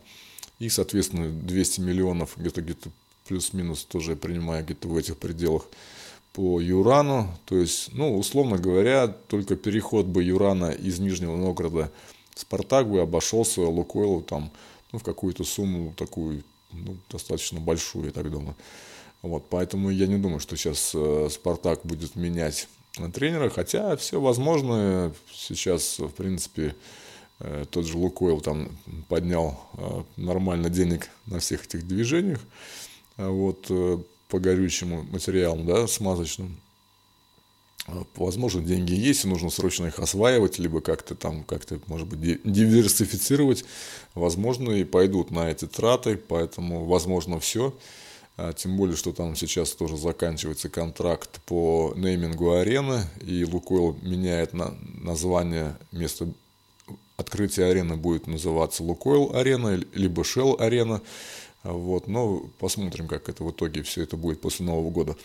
[0.59, 2.91] И, соответственно, 200 миллионов, где-то где-то
[3.27, 5.67] плюс-минус тоже принимая где-то в этих пределах
[6.33, 7.29] по Юрану.
[7.47, 11.91] То есть, ну, условно говоря, только переход бы Юрана из Нижнего Новгорода
[12.35, 14.51] в Спартак бы обошелся Лукойлу там,
[14.93, 18.57] ну, в какую-то сумму такую, ну, достаточно большую, я так думаю.
[19.23, 22.69] Вот, поэтому я не думаю, что сейчас э, Спартак будет менять
[23.13, 25.15] тренера, хотя все возможно.
[25.31, 26.75] Сейчас, в принципе,
[27.41, 28.71] э, тот же Лукойл там
[29.09, 32.41] поднял э, нормально денег на всех этих движениях,
[33.19, 33.71] вот,
[34.31, 36.61] по горючему материалам, да, смазочным.
[38.15, 43.65] Возможно, деньги есть, и нужно срочно их осваивать, либо как-то там, как-то, может быть, диверсифицировать.
[44.15, 47.75] Возможно, и пойдут на эти траты, поэтому, возможно, все.
[48.37, 54.53] А, тем более, что там сейчас тоже заканчивается контракт по неймингу арены, и Лукойл меняет
[54.53, 56.29] на, название, место
[57.21, 61.03] открытия арены будет называться Лукойл арена, либо Shell арена.
[61.63, 65.17] Вот, но посмотрим, как это в итоге все это будет после Нового года.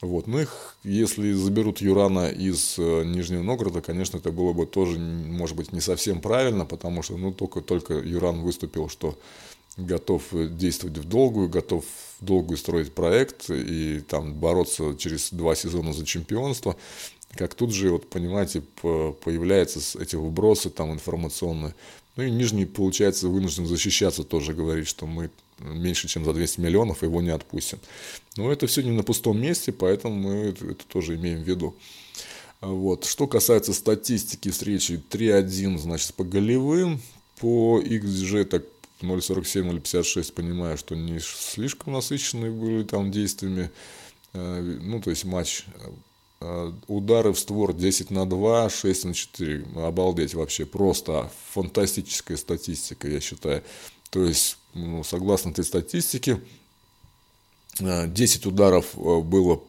[0.00, 4.98] Вот, ну их, если заберут Юрана из э, Нижнего Новгорода, конечно, это было бы тоже,
[4.98, 9.18] может быть, не совсем правильно, потому что, ну, только, только Юран выступил, что
[9.76, 11.84] готов действовать в долгую, готов
[12.20, 16.76] в долгую строить проект и там бороться через два сезона за чемпионство,
[17.34, 21.74] как тут же, вот понимаете, появляются эти вбросы там информационные.
[22.16, 27.02] Ну и Нижний, получается, вынужден защищаться тоже, говорить, что мы меньше, чем за 200 миллионов
[27.02, 27.78] его не отпустим.
[28.36, 31.76] Но это все не на пустом месте, поэтому мы это, тоже имеем в виду.
[32.60, 33.04] Вот.
[33.04, 37.00] Что касается статистики встречи 3-1, значит, по голевым,
[37.40, 38.64] по XG так
[39.00, 43.70] 0.47, 0.56, понимаю, что не слишком насыщенные были там действиями.
[44.32, 45.64] Э, ну, то есть матч
[46.40, 49.66] э, удары в створ 10 на 2, 6 на 4.
[49.76, 50.66] Обалдеть вообще.
[50.66, 53.62] Просто фантастическая статистика, я считаю.
[54.10, 56.40] То есть, ну, согласно этой статистике,
[57.80, 59.60] 10 э, ударов было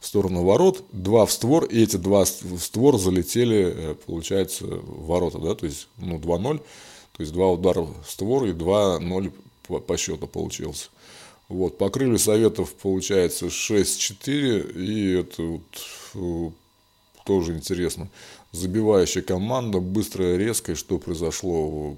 [0.00, 5.38] в сторону ворот, 2 в створ, и эти 2 в створ залетели, получается, в ворота,
[5.38, 6.62] да, то есть, ну, 2-0.
[7.16, 9.32] То есть два удара в створ и 2-0
[9.68, 10.88] по, по счету получился.
[11.48, 15.62] Вот, по крылью Советов получается 6-4, и это вот,
[16.14, 16.50] э,
[17.24, 18.08] тоже интересно.
[18.50, 21.96] Забивающая команда, быстрая, резкая, что произошло.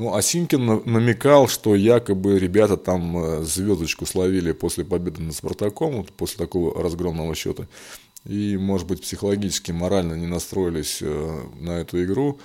[0.00, 6.10] Ну, Осинкин намекал, что якобы ребята там э, звездочку словили после победы над Спартаком, вот
[6.10, 7.68] после такого разгромного счета.
[8.24, 12.40] И, может быть, психологически, морально не настроились э, на эту игру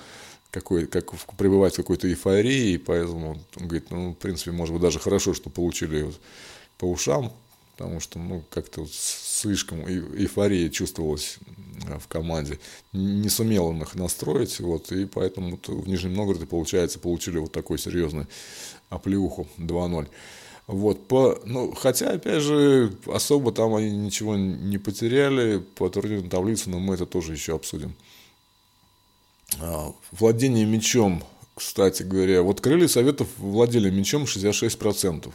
[0.50, 4.82] какой, как пребывать в какой-то эйфории, и поэтому он говорит, ну, в принципе, может быть,
[4.82, 6.12] даже хорошо, что получили
[6.76, 7.32] по ушам,
[7.74, 8.92] потому что, ну, как-то вот
[9.36, 11.38] слишком эйфория чувствовалась
[12.00, 12.58] в команде.
[12.92, 17.78] Не сумел он их настроить, вот, и поэтому в Нижнем Новгороде, получается, получили вот такой
[17.78, 18.26] серьезный
[18.88, 20.08] оплеуху 2-0.
[20.66, 26.70] Вот, по, ну, хотя, опять же, особо там они ничего не потеряли по турнирной таблице,
[26.70, 27.94] но мы это тоже еще обсудим.
[29.60, 31.22] А, владение мечом,
[31.54, 35.32] кстати говоря, вот крылья Советов владели мечом 66%.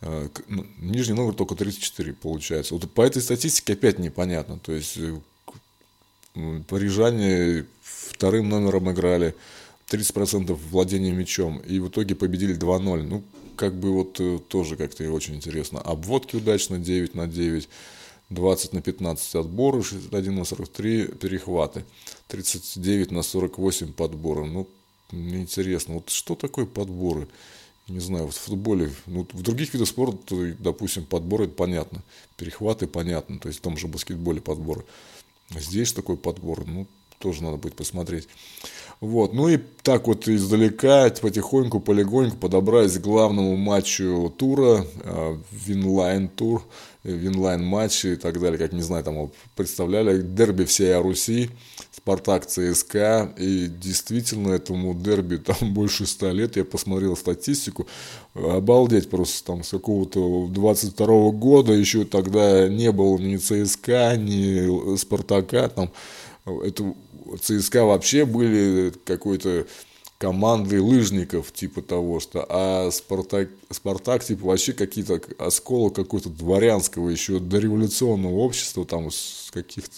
[0.00, 2.74] А, ну, Нижний Новгород только 34 получается.
[2.74, 4.58] Вот по этой статистике опять непонятно.
[4.58, 5.18] То есть э,
[6.68, 9.34] парижане вторым номером играли
[9.90, 11.58] 30% владения мечом.
[11.58, 13.02] И в итоге победили 2-0.
[13.02, 13.24] Ну,
[13.56, 15.80] как бы вот э, тоже как-то очень интересно.
[15.80, 17.68] Обводки удачно 9 на 9.
[18.30, 21.84] 20 на 15 отборы, 61 на 43 перехваты,
[22.28, 24.44] 39 на 48 подборы.
[24.44, 24.68] Ну,
[25.10, 27.26] интересно, вот что такое подборы?
[27.88, 32.02] Не знаю, в футболе, ну, в других видах спорта, допустим, подборы это понятно,
[32.36, 34.84] перехваты понятно, то есть в том же баскетболе подборы.
[35.54, 36.86] А здесь такой подбор, ну,
[37.18, 38.28] тоже надо будет посмотреть.
[39.00, 46.28] Вот, ну и так вот издалека, потихоньку, полегоньку подобрались к главному матчу тура, а, Winline
[46.28, 46.64] тур,
[47.04, 51.50] Winline матчи и так далее, как не знаю, там представляли дерби всей Руси,
[52.08, 57.86] Спартак ЦСКА, и действительно этому дерби там больше ста лет, я посмотрел статистику,
[58.34, 64.96] обалдеть просто там с какого-то 22 -го года, еще тогда не было ни ЦСКА, ни
[64.96, 65.90] Спартака, там
[66.46, 66.94] это
[67.42, 69.66] ЦСКА вообще были какой-то
[70.18, 77.38] команды лыжников, типа того, что, а Спартак, Спартак типа, вообще какие-то осколок какого-то дворянского, еще
[77.38, 79.94] дореволюционного общества, там, с каких-то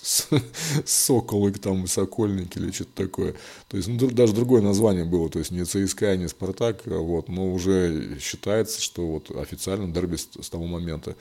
[0.85, 3.35] соколы, там, сокольники или что-то такое.
[3.69, 7.29] То есть, ну, даже другое название было, то есть, не ЦСКА, не Спартак, а вот,
[7.29, 11.17] но уже считается, что вот официально дерби с, с того момента,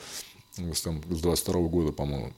[0.58, 2.34] с, там, с 22 года, по-моему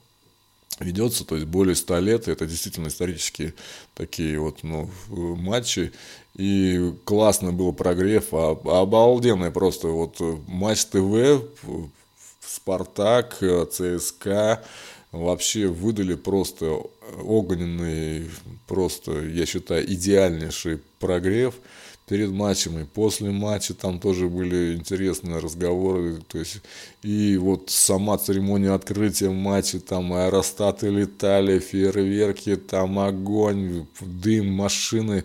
[0.79, 3.53] ведется, то есть более 100 лет, это действительно исторические
[3.93, 5.91] такие вот ну, матчи,
[6.36, 11.43] и классно был прогрев, а, обалденный просто вот матч ТВ,
[12.39, 13.38] Спартак,
[13.71, 14.63] ЦСКА,
[15.12, 16.81] вообще выдали просто
[17.21, 18.29] огненный,
[18.67, 21.55] просто, я считаю, идеальнейший прогрев–
[22.12, 26.58] перед матчем и после матча там тоже были интересные разговоры, то есть
[27.04, 35.24] и вот сама церемония открытия матча, там аэростаты летали, фейерверки, там огонь, дым, машины,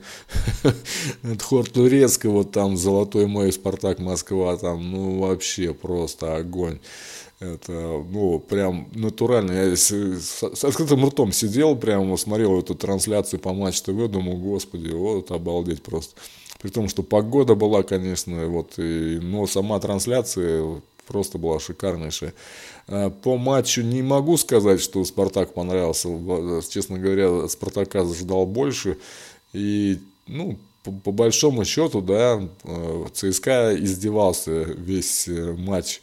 [1.42, 6.78] хор турецкого, там золотой мой Спартак Москва, там, ну вообще просто огонь.
[7.40, 9.52] Это, ну, прям натурально.
[9.52, 14.88] Я с, с открытым ртом сидел, прям смотрел эту трансляцию по Матч ТВ, думал, господи,
[14.88, 16.14] вот обалдеть просто.
[16.66, 22.34] При том, что погода была, конечно, вот, и, но сама трансляция просто была шикарнейшая.
[22.88, 26.08] А, по матчу не могу сказать, что Спартак понравился.
[26.68, 28.98] Честно говоря, Спартака ждал больше.
[29.52, 36.00] И, ну, по, по большому счету, да, э, ЦСКА издевался весь э, матч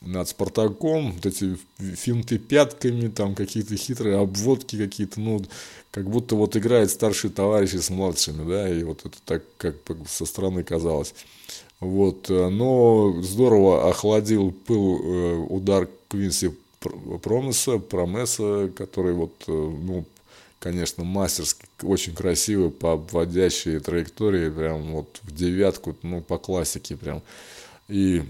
[0.00, 5.42] над Спартаком, вот эти финты пятками, там какие-то хитрые обводки какие-то, ну,
[5.90, 9.76] как будто вот играет старшие товарищи с младшими, да, и вот это так как
[10.08, 11.14] со стороны казалось.
[11.80, 16.54] Вот, э, но здорово охладил пыл э, удар Квинси
[17.22, 20.04] Промеса, Промеса, который вот, э, ну,
[20.58, 27.22] конечно, мастерски, очень красивый, по обводящей траектории, прям вот в девятку, ну, по классике прям.
[27.88, 28.22] И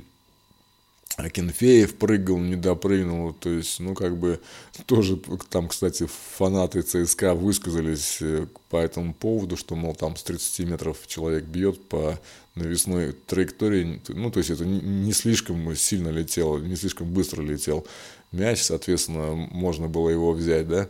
[1.16, 4.40] Акинфеев прыгал, не допрыгнул, то есть, ну, как бы,
[4.86, 10.66] тоже, там, кстати, фанаты ЦСКА высказались э, по этому поводу, что, мол, там с 30
[10.68, 12.18] метров человек бьет по
[12.56, 17.86] навесной траектории, ну, то есть, это не слишком сильно летел, не слишком быстро летел
[18.32, 20.88] мяч, соответственно, можно было его взять, да,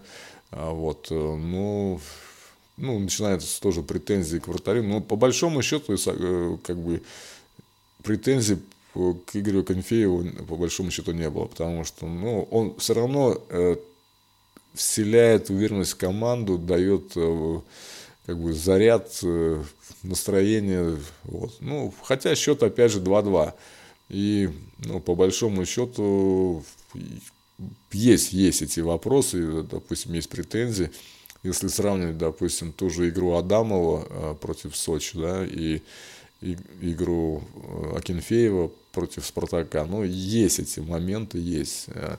[0.51, 2.01] а вот, э, ну,
[2.79, 7.03] ну, начинаются тоже претензии к вратарю, но по большому счету, э, как бы,
[8.03, 8.59] претензий
[8.95, 13.77] к Игорю Конфееву по большому счету не было, потому что ну, он все равно э,
[14.73, 17.61] вселяет уверенность в команду, дает э,
[18.27, 19.63] как бы заряд, э,
[20.03, 20.97] настроение.
[21.25, 21.57] Вот.
[21.61, 23.55] Ну, хотя счет опять же 2-2.
[24.11, 26.65] И ну, по большому счету
[27.93, 30.91] есть, есть эти вопросы, допустим, есть претензии.
[31.43, 35.83] Если сравнивать, допустим, ту же игру Адамова э, против Сочи, да, и,
[36.41, 39.85] игру э, Акинфеева против Спартака.
[39.85, 41.87] Ну, есть эти моменты, есть.
[41.89, 42.17] Э.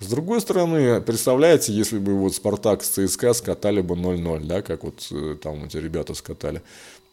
[0.00, 4.84] С другой стороны, представляете, если бы вот Спартак с ЦСКА скатали бы 0-0, да, как
[4.84, 6.62] вот э, там эти ребята скатали.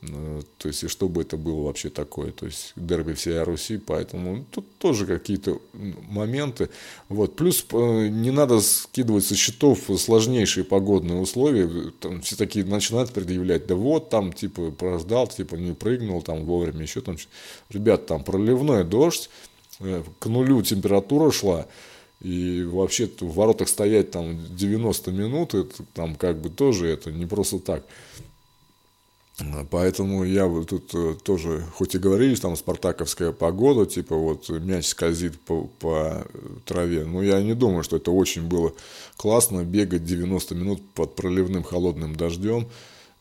[0.09, 3.77] Э, то есть, и что бы это было вообще такое, то есть, дерби всей Руси,
[3.77, 6.69] поэтому тут тоже какие-то моменты,
[7.09, 13.67] вот, плюс не надо скидывать со счетов сложнейшие погодные условия, там все такие начинают предъявлять,
[13.67, 17.17] да вот, там, типа, прождал, типа, не прыгнул, там, вовремя, еще там,
[17.69, 19.29] ребят, там, проливной дождь,
[19.79, 21.67] э, к нулю температура шла,
[22.21, 27.25] и вообще в воротах стоять там 90 минут, это там как бы тоже это не
[27.25, 27.83] просто так.
[29.69, 34.87] Поэтому я вот тут э, тоже, хоть и говорили, там спартаковская погода, типа вот мяч
[34.87, 36.25] скользит по, по
[36.63, 38.71] траве, но я не думаю, что это очень было
[39.17, 42.69] классно бегать 90 минут под проливным холодным дождем.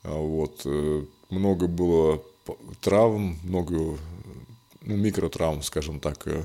[0.05, 0.61] А вот.
[0.65, 2.23] Э, много было
[2.81, 3.99] травм, много
[4.83, 6.45] ну, микротравм, скажем так, э,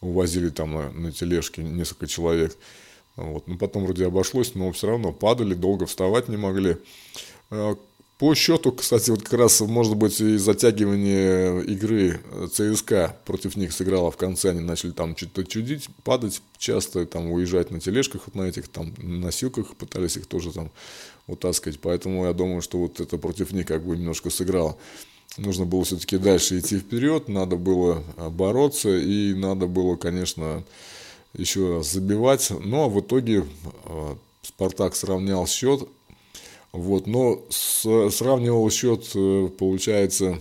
[0.00, 2.56] увозили там на, на тележке несколько человек.
[3.16, 3.48] Вот.
[3.48, 6.76] Но потом вроде обошлось, но все равно падали, долго вставать не могли.
[8.18, 14.10] По счету, кстати, вот как раз, может быть, и затягивание игры ЦСКА против них сыграло
[14.10, 18.48] в конце, они начали там что-то чудить, падать часто, там уезжать на тележках, вот на
[18.48, 20.70] этих там носилках, пытались их тоже там
[21.26, 24.78] утаскивать, поэтому я думаю, что вот это против них как бы немножко сыграло.
[25.36, 30.64] Нужно было все-таки дальше идти вперед, надо было бороться и надо было, конечно,
[31.34, 33.44] еще забивать, но в итоге
[33.84, 35.86] э, Спартак сравнял счет,
[36.76, 40.38] вот, но с, сравнивал счет, э, получается,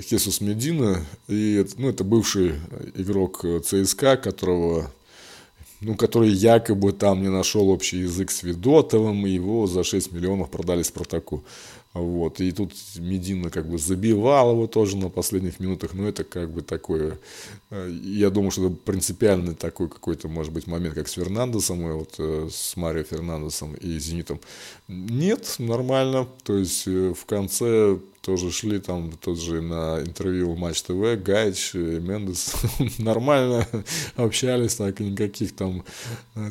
[0.00, 2.54] Хесус Медина, и ну, это бывший
[2.94, 4.90] игрок ЦСКА, которого
[5.80, 10.50] ну, который якобы там не нашел общий язык с Видотовым, и его за 6 миллионов
[10.50, 11.44] продали Спартаку.
[12.00, 12.40] Вот.
[12.40, 16.62] И тут Медина как бы забивал его тоже на последних минутах, но это как бы
[16.62, 17.18] такое,
[17.70, 21.92] э, я думаю, что это принципиальный такой какой-то, может быть, момент, как с Фернандесом, и
[21.92, 24.40] вот э, с Марио Фернандесом и Зенитом.
[24.88, 30.82] Нет, нормально, то есть э, в конце тоже шли там тот же на интервью Матч
[30.82, 32.52] ТВ, Гайч, Мендес,
[32.98, 33.66] нормально
[34.16, 35.82] общались, так, никаких там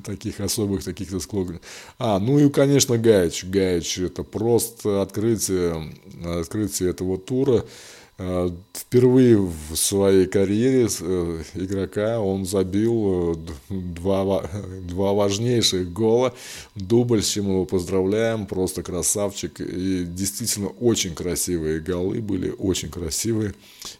[0.03, 1.61] таких особых таких-то склонностей.
[1.99, 5.93] А, ну и, конечно, Гайч, Гайч, это просто открытие,
[6.25, 7.63] открытие этого тура, Э,
[8.73, 13.35] впервые в своей карьере э, игрока он забил э,
[13.69, 14.49] два,
[14.81, 16.33] два важнейших гола.
[16.73, 19.61] Дубль, с чем его поздравляем, просто красавчик.
[19.61, 23.53] И действительно очень красивые голы были, очень красивые.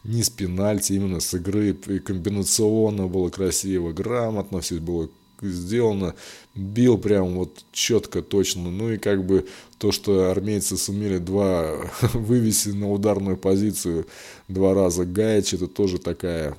[0.04, 1.78] Не с пенальти, именно с игры.
[1.88, 5.10] И комбинационно было красиво, грамотно, все было
[5.42, 6.16] сделано,
[6.56, 8.70] бил прям вот четко, точно.
[8.70, 11.76] Ну и как бы то, что армейцы сумели два
[12.14, 14.08] вывести на ударную позицию
[14.48, 16.58] два раза Гаич, это тоже такая,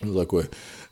[0.00, 0.46] ну, такой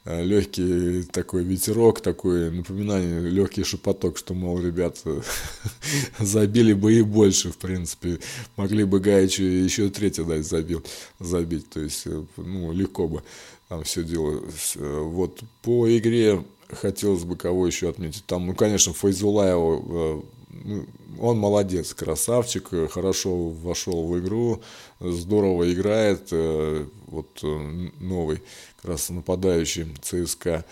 [0.04, 5.22] э, легкий такой ветерок, такое напоминание, легкий шепоток, что, мол, ребята
[6.18, 8.18] забили бы и больше, в принципе,
[8.56, 10.84] могли бы Гаичу еще третий дать забил,
[11.20, 13.22] забить, то есть, э, ну, легко бы
[13.68, 14.42] там все дело.
[14.74, 18.24] Вот по игре хотелось бы кого еще отметить.
[18.26, 20.20] Там, ну, конечно, Файзулаева, э,
[20.64, 20.86] ну,
[21.18, 24.62] он молодец, красавчик, э, хорошо вошел в игру,
[25.00, 27.42] здорово играет, э, вот
[28.00, 28.42] новый
[28.76, 30.64] как раз нападающий ЦСКА.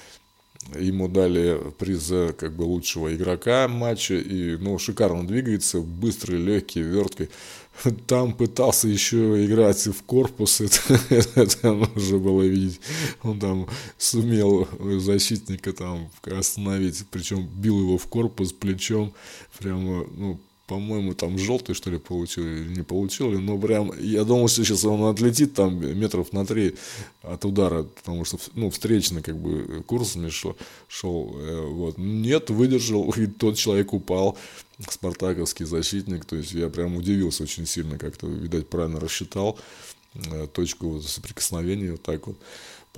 [0.78, 7.30] Ему дали приз как бы лучшего игрока матча, и ну, шикарно двигается, быстрый, легкий, верткий
[8.06, 10.98] там пытался еще играть в корпус, это,
[11.34, 12.80] это нужно было видеть.
[13.22, 14.68] Он там сумел
[14.98, 19.14] защитника там остановить, причем бил его в корпус плечом,
[19.58, 23.30] прямо, ну, по-моему, там желтый, что ли, получил или не получил.
[23.40, 26.76] Но прям, я думал, что сейчас он отлетит там метров на три
[27.22, 30.56] от удара, потому что, ну, встречный, как бы, курс шел,
[30.86, 31.96] шел э, вот.
[31.96, 34.36] Нет, выдержал, и тот человек упал,
[34.90, 39.58] спартаковский защитник, то есть я прям удивился очень сильно, как-то, видать, правильно рассчитал
[40.14, 42.36] э, точку соприкосновения, вот так вот.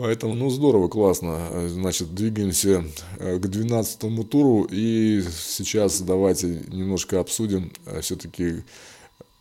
[0.01, 1.69] Поэтому, ну, здорово, классно.
[1.69, 2.83] Значит, двигаемся
[3.19, 4.67] э, к 12 туру.
[4.71, 8.63] И сейчас давайте немножко обсудим э, все-таки,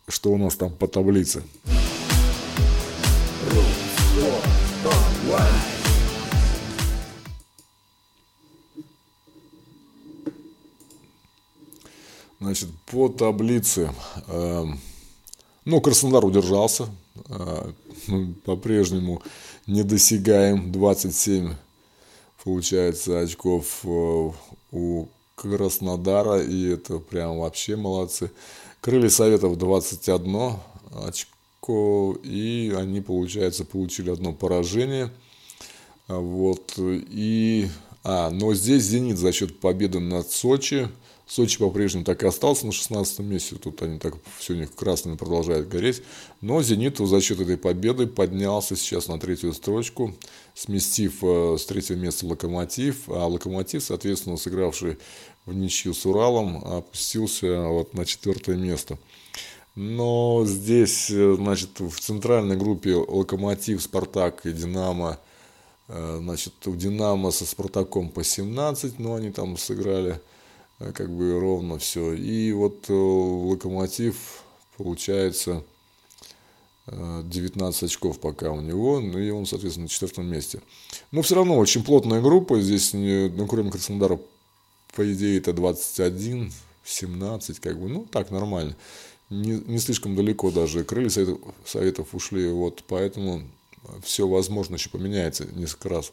[0.06, 1.42] что у нас там по таблице.
[12.38, 13.94] Значит, по таблице.
[14.28, 14.66] Э,
[15.64, 16.90] ну, Краснодар удержался.
[17.30, 17.72] Э,
[18.44, 19.22] по-прежнему
[19.70, 21.54] недосягаем 27
[22.42, 24.30] получается очков э,
[24.72, 28.30] у Краснодара, и это прям вообще молодцы.
[28.80, 30.54] Крылья Советов 21
[31.06, 35.10] очко, и они, получается, получили одно поражение.
[36.08, 37.68] Вот, и...
[38.02, 40.88] А, но здесь «Зенит» за счет победы над Сочи–
[41.30, 43.54] Сочи по-прежнему так и остался на 16 месте.
[43.54, 46.02] Тут они так все у них красными продолжают гореть.
[46.40, 50.12] Но «Зенит» за счет этой победы поднялся сейчас на третью строчку,
[50.54, 53.08] сместив э, с третьего места «Локомотив».
[53.08, 54.98] А «Локомотив», соответственно, сыгравший
[55.46, 58.98] в ничью с Уралом, опустился вот на четвертое место.
[59.76, 65.20] Но здесь, э, значит, в центральной группе «Локомотив», «Спартак» и «Динамо»
[65.86, 70.20] э, Значит, у «Динамо» со «Спартаком» по 17, но они там сыграли
[70.80, 72.14] как бы ровно все.
[72.14, 74.42] И вот э, Локомотив
[74.76, 75.62] получается
[76.86, 80.62] 19 э, очков пока у него, ну и он, соответственно, на четвертом месте.
[81.12, 84.18] Но все равно очень плотная группа, здесь, ну, кроме Краснодара,
[84.94, 86.50] по идее, это 21,
[86.84, 88.74] 17, как бы, ну, так, нормально.
[89.28, 93.42] Не, не слишком далеко даже крылья советов, советов ушли, вот, поэтому
[94.02, 96.12] все возможно еще поменяется несколько раз.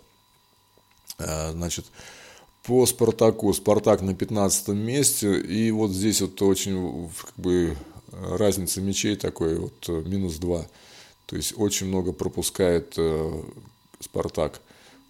[1.17, 1.85] Значит,
[2.67, 3.53] по Спартаку.
[3.53, 5.39] Спартак на 15 месте.
[5.39, 7.77] И вот здесь вот очень как бы
[8.11, 10.67] разница мячей такой вот минус 2.
[11.25, 13.41] То есть очень много пропускает э,
[13.99, 14.61] Спартак.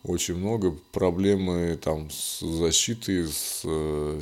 [0.04, 4.22] Очень много проблемы там с защитой, с э,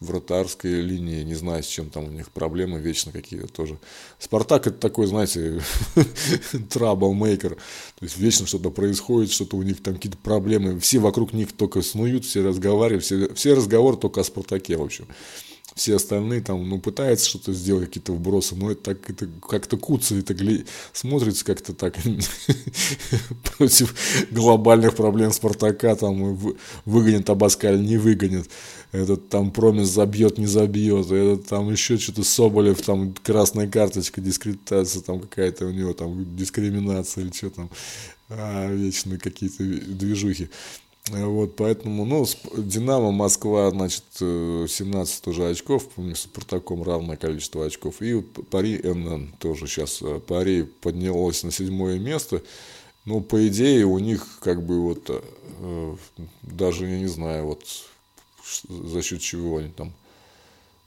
[0.00, 3.78] вратарской линии, не знаю, с чем там у них проблемы вечно какие-то тоже.
[4.18, 5.60] Спартак это такой, знаете,
[6.70, 11.52] траблмейкер, то есть вечно что-то происходит, что-то у них там какие-то проблемы, все вокруг них
[11.52, 15.08] только снуют, все разговаривают, все, все разговоры только о Спартаке, в общем.
[15.76, 20.16] Все остальные там, ну, пытаются что-то сделать, какие-то вбросы, но это так, это как-то куца,
[20.16, 20.64] это гли...
[20.94, 21.94] смотрится как-то так
[23.58, 23.94] против
[24.30, 26.56] глобальных проблем Спартака, там,
[26.86, 28.48] выгонят Абаскаль, не выгонят,
[28.90, 35.02] этот там Промис забьет, не забьет, этот там еще что-то Соболев, там красная карточка, дискредитация
[35.02, 37.70] там какая-то у него, там дискриминация или что там,
[38.30, 40.48] а, вечно какие-то движухи.
[41.08, 42.26] Вот, поэтому, ну,
[42.56, 48.02] Динамо Москва, значит, 17 тоже очков, помню, с Спартаком равное количество очков.
[48.02, 52.42] И Пари НН тоже сейчас, э, Пари поднялось на седьмое место.
[53.04, 55.96] Ну, по идее, у них, как бы, вот, э,
[56.42, 57.64] даже, я не знаю, вот,
[58.68, 59.92] за счет чего они там,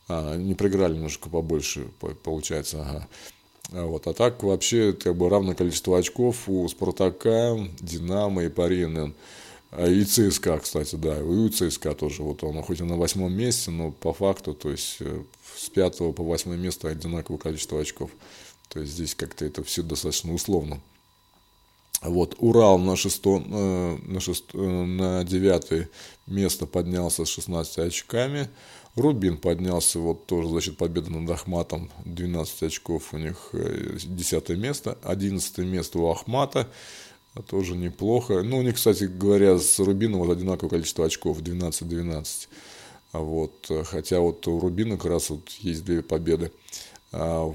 [0.09, 1.87] а, не проиграли немножко побольше,
[2.23, 3.07] получается, ага.
[3.71, 8.85] А вот, а так вообще как бы равное количество очков у Спартака, Динамо и Пари
[8.85, 9.13] НН.
[9.71, 13.31] А и ЦСКА, кстати, да, и у ЦСКА тоже, вот он хоть и на восьмом
[13.31, 15.23] месте, но по факту, то есть э,
[15.55, 18.09] с пятого по восьмое место одинаковое количество очков.
[18.67, 20.81] То есть здесь как-то это все достаточно условно.
[22.01, 25.87] Вот, Урал на, шесто, э, на, шесто, э, на девятое
[26.25, 28.49] место поднялся с 16 очками.
[28.95, 31.91] Рубин поднялся вот тоже за счет победы над Ахматом.
[32.05, 34.97] 12 очков у них 10 место.
[35.03, 36.67] 11 место у Ахмата.
[37.35, 38.41] А тоже неплохо.
[38.43, 42.47] Ну, у них, кстати говоря, с Рубином вот одинаковое количество очков, 12-12.
[43.11, 46.51] А вот, хотя вот у Рубина как раз вот есть две победы.
[47.11, 47.53] А,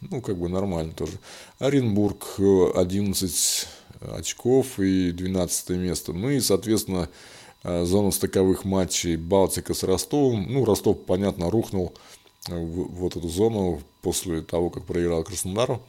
[0.00, 1.18] ну, как бы нормально тоже.
[1.58, 3.68] Оренбург 11
[4.12, 6.12] очков и 12 место.
[6.12, 7.08] Ну и, соответственно,
[7.64, 10.46] зона стыковых матчей Балтика с Ростовом.
[10.52, 11.94] Ну, Ростов, понятно, рухнул
[12.46, 15.82] в вот эту зону после того, как проиграл Краснодару.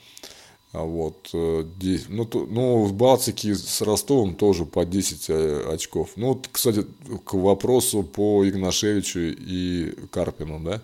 [0.78, 1.30] А вот,
[1.78, 6.12] здесь, э, ну, то, ну, в Балтике с Ростовом тоже по 10 э, очков.
[6.18, 6.86] Ну, вот, кстати,
[7.26, 10.84] к вопросу по Игнашевичу и Карпину, да,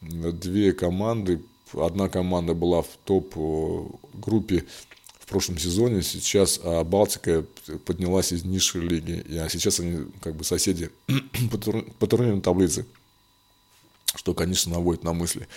[0.00, 4.66] две команды, одна команда была в топ-группе
[5.18, 7.44] в прошлом сезоне, сейчас а Балтика
[7.86, 10.90] поднялась из низшей лиги, а сейчас они как бы соседи
[11.50, 12.86] по, тур, по турнирной таблице
[14.16, 15.48] что, конечно, наводит на мысли.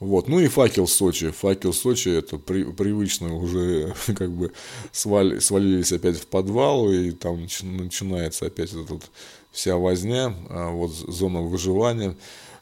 [0.00, 0.28] Вот.
[0.28, 1.30] Ну и факел Сочи.
[1.30, 4.52] Факел Сочи это при, привычно уже как бы
[4.92, 9.10] свали, свалились опять в подвал, и там начинается опять эта вот
[9.50, 12.16] вся возня, а, вот зона выживания.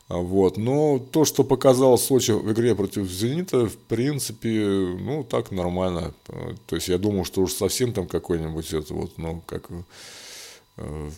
[0.09, 0.57] А, вот.
[0.57, 6.15] Но то, что показал Сочи в игре против Зенита, в принципе, ну, так нормально.
[6.67, 9.71] То есть я думал, что уж совсем там какой-нибудь это вот, ну, как
[10.79, 11.11] Э,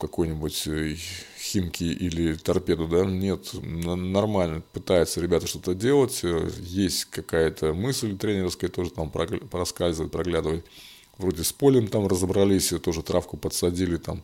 [0.00, 0.96] какой-нибудь э,
[1.38, 8.70] химки или торпеду, да, нет, нормально пытаются ребята что-то делать, э, есть какая-то мысль тренерская,
[8.70, 10.64] тоже там проскальзывает, проглядывает,
[11.18, 14.22] вроде с полем там разобрались, тоже травку подсадили там,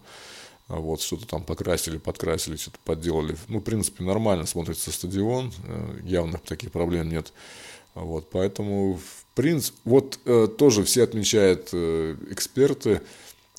[0.69, 5.53] а вот, что-то там покрасили, подкрасили, что-то подделали, ну, в принципе, нормально смотрится стадион,
[6.05, 7.35] явных таких проблем нет,
[7.95, 10.19] вот, поэтому, в принципе, вот
[10.57, 13.03] тоже все отмечают эксперты,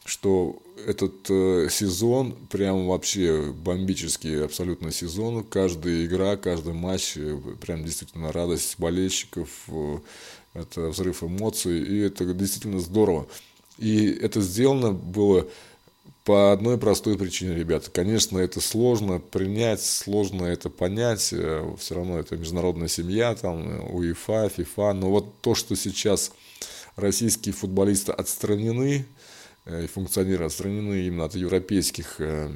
[0.06, 5.44] что этот э, сезон прям вообще бомбический абсолютно сезон.
[5.44, 10.00] Каждая игра, каждый матч э, прям действительно радость болельщиков, э,
[10.54, 13.28] это взрыв эмоций, и это действительно здорово.
[13.78, 15.48] И это сделано было
[16.24, 17.90] по одной простой причине, ребята.
[17.90, 21.22] Конечно, это сложно принять, сложно это понять.
[21.22, 24.94] Все равно это международная семья, там, УЕФА, ФИФА.
[24.94, 26.32] Но вот то, что сейчас
[26.96, 29.06] российские футболисты отстранены,
[29.66, 32.50] и функционеры отстранены именно от европейских э,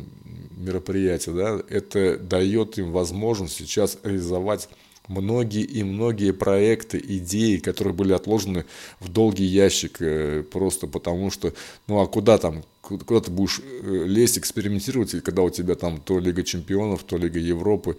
[0.58, 4.70] мероприятий, да, это дает им возможность сейчас реализовать
[5.08, 8.66] многие и многие проекты, идеи, которые были отложены
[9.00, 11.54] в долгий ящик э, просто потому что,
[11.88, 16.44] ну а куда там, куда ты будешь лезть, экспериментировать, когда у тебя там то Лига
[16.44, 17.98] Чемпионов, то Лига Европы,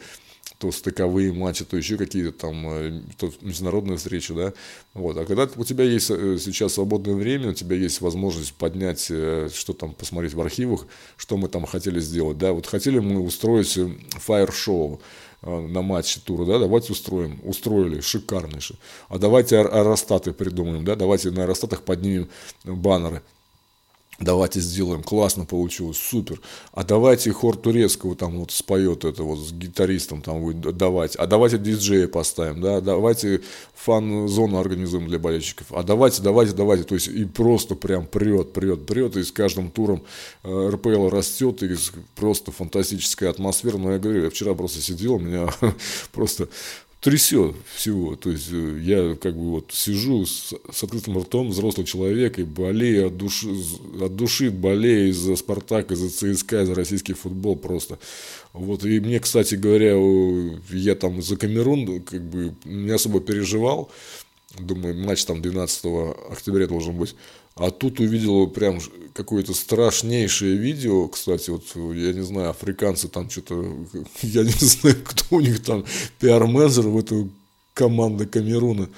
[0.58, 4.52] то стыковые матчи, то еще какие-то там э, то международные встречи, да,
[4.94, 9.06] вот, а когда у тебя есть э, сейчас свободное время, у тебя есть возможность поднять,
[9.10, 10.86] э, что там, посмотреть в архивах,
[11.16, 13.78] что мы там хотели сделать, да, вот хотели мы устроить
[14.10, 15.00] фаер-шоу,
[15.42, 18.78] на матче тура, да, давайте устроим, устроили, шикарнейше.
[19.08, 22.28] А давайте аэростаты придумаем, да, давайте на аэростатах поднимем
[22.64, 23.22] баннеры,
[24.18, 26.40] Давайте сделаем, классно получилось, супер.
[26.72, 31.16] А давайте хор турецкого там вот споет это вот с гитаристом там будет давать.
[31.16, 33.42] А давайте диджея поставим, да, давайте
[33.74, 35.66] фан-зону организуем для болельщиков.
[35.70, 36.84] А давайте, давайте, давайте.
[36.84, 39.16] То есть и просто прям прет, прет, прет.
[39.18, 40.02] И с каждым туром
[40.44, 41.76] э, РПЛ растет, и
[42.14, 43.76] просто фантастическая атмосфера.
[43.76, 45.48] Но я говорю, я вчера просто сидел, у меня
[46.12, 46.48] просто
[47.00, 48.16] трясет всего.
[48.16, 52.42] То есть э, я как бы вот сижу с, с открытым ртом, взрослый человек, и
[52.42, 53.48] болею от души,
[54.00, 57.98] от души болею из-за Спартака, из-за ЦСКА, из-за российский футбол просто.
[58.52, 59.94] Вот, и мне, кстати говоря,
[60.70, 63.90] я там за Камерун как бы не особо переживал,
[64.58, 65.84] думаю, матч там 12
[66.30, 67.14] октября должен быть.
[67.56, 68.78] А тут увидел прям
[69.14, 73.54] какое-то страшнейшее видео, кстати, вот я не знаю, африканцы там что-то,
[74.22, 75.84] я не знаю, кто у них там
[76.20, 77.30] пиар-менеджер в эту
[77.72, 78.88] команду Камеруна.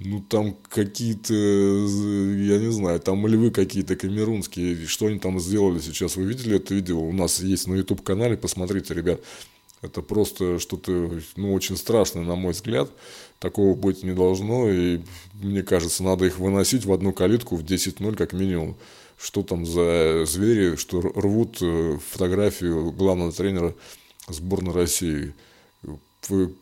[0.00, 6.16] Ну, там какие-то, я не знаю, там львы какие-то камерунские, что они там сделали сейчас,
[6.16, 7.00] вы видели это видео?
[7.00, 9.20] У нас есть на YouTube-канале, посмотрите, ребят.
[9.80, 12.90] Это просто что-то, ну, очень страшное, на мой взгляд.
[13.44, 15.00] Такого быть не должно, и
[15.34, 18.74] мне кажется, надо их выносить в одну калитку в 10-0 как минимум.
[19.18, 23.74] Что там за звери, что рвут э, фотографию главного тренера
[24.28, 25.34] сборной России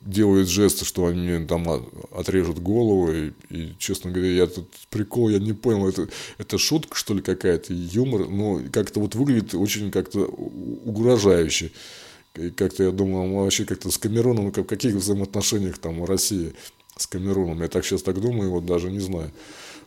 [0.00, 1.68] делают жесты, что они там
[2.10, 6.08] отрежут голову, и, и честно говоря, я тут прикол, я не понял, это,
[6.38, 11.70] это шутка, что ли, какая-то, юмор, но как-то вот выглядит очень как-то угрожающе.
[12.34, 16.54] И как-то я думал, мы вообще как-то с Камеруном, в каких взаимоотношениях там у России
[16.96, 17.60] с Камеруном.
[17.60, 19.30] Я так сейчас так думаю, вот даже не знаю.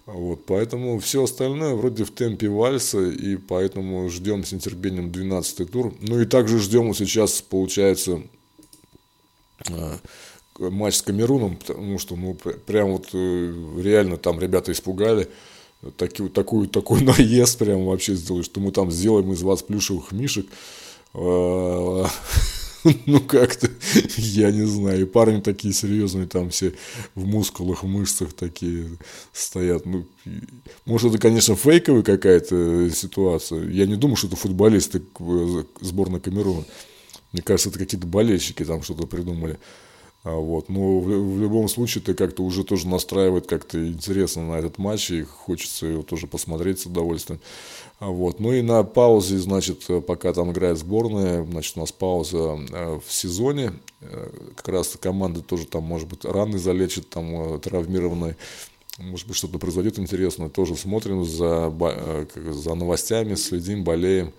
[0.06, 5.96] Вот, поэтому все остальное вроде в темпе вальса, и поэтому ждем с нетерпением 12 тур.
[6.00, 8.22] Ну и также ждем сейчас, получается,
[9.68, 9.98] э,
[10.60, 15.28] матч с Камеруном, потому что ну, прям вот э, реально там ребята испугали.
[15.98, 20.46] Таки, такую, такой наезд прям вообще сделали, что мы там сделаем из вас плюшевых мишек.
[23.08, 23.68] Ну как-то,
[24.16, 26.74] я не знаю, и парни такие серьезные, там все
[27.16, 28.98] в мускулах, в мышцах такие
[29.34, 29.88] стоят.
[29.88, 30.06] Ну,
[30.86, 33.68] может, это, конечно, фейковая какая-то ситуация.
[33.70, 35.02] Я не думаю, что это футболисты
[35.82, 36.66] сборной Камеруна.
[37.32, 39.58] Мне кажется, это какие-то болельщики там что-то придумали.
[40.26, 40.70] А вот.
[40.70, 45.12] Но в, в любом случае ты как-то уже тоже настраивает как-то интересно на этот матч,
[45.12, 47.40] и хочется его тоже посмотреть с удовольствием.
[48.00, 48.40] А вот.
[48.40, 53.14] Ну и на паузе, значит, пока там играет сборная, значит, у нас пауза э, в
[53.14, 53.74] сезоне.
[54.02, 58.36] Э, как раз команды тоже там, может быть, раны залечат, там э, травмированные
[58.98, 61.70] может быть, что-то произойдет интересное, тоже смотрим за,
[62.34, 64.32] за новостями, следим, болеем.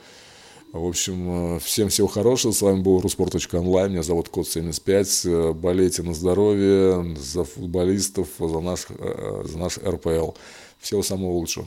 [0.77, 2.53] В общем, всем всего хорошего.
[2.53, 3.93] С вами был Руспорт.онлайн.
[3.93, 5.55] Меня зовут Код 75.
[5.55, 10.33] Болейте на здоровье, за футболистов, за наш, за наш РПЛ.
[10.79, 11.67] Всего самого лучшего.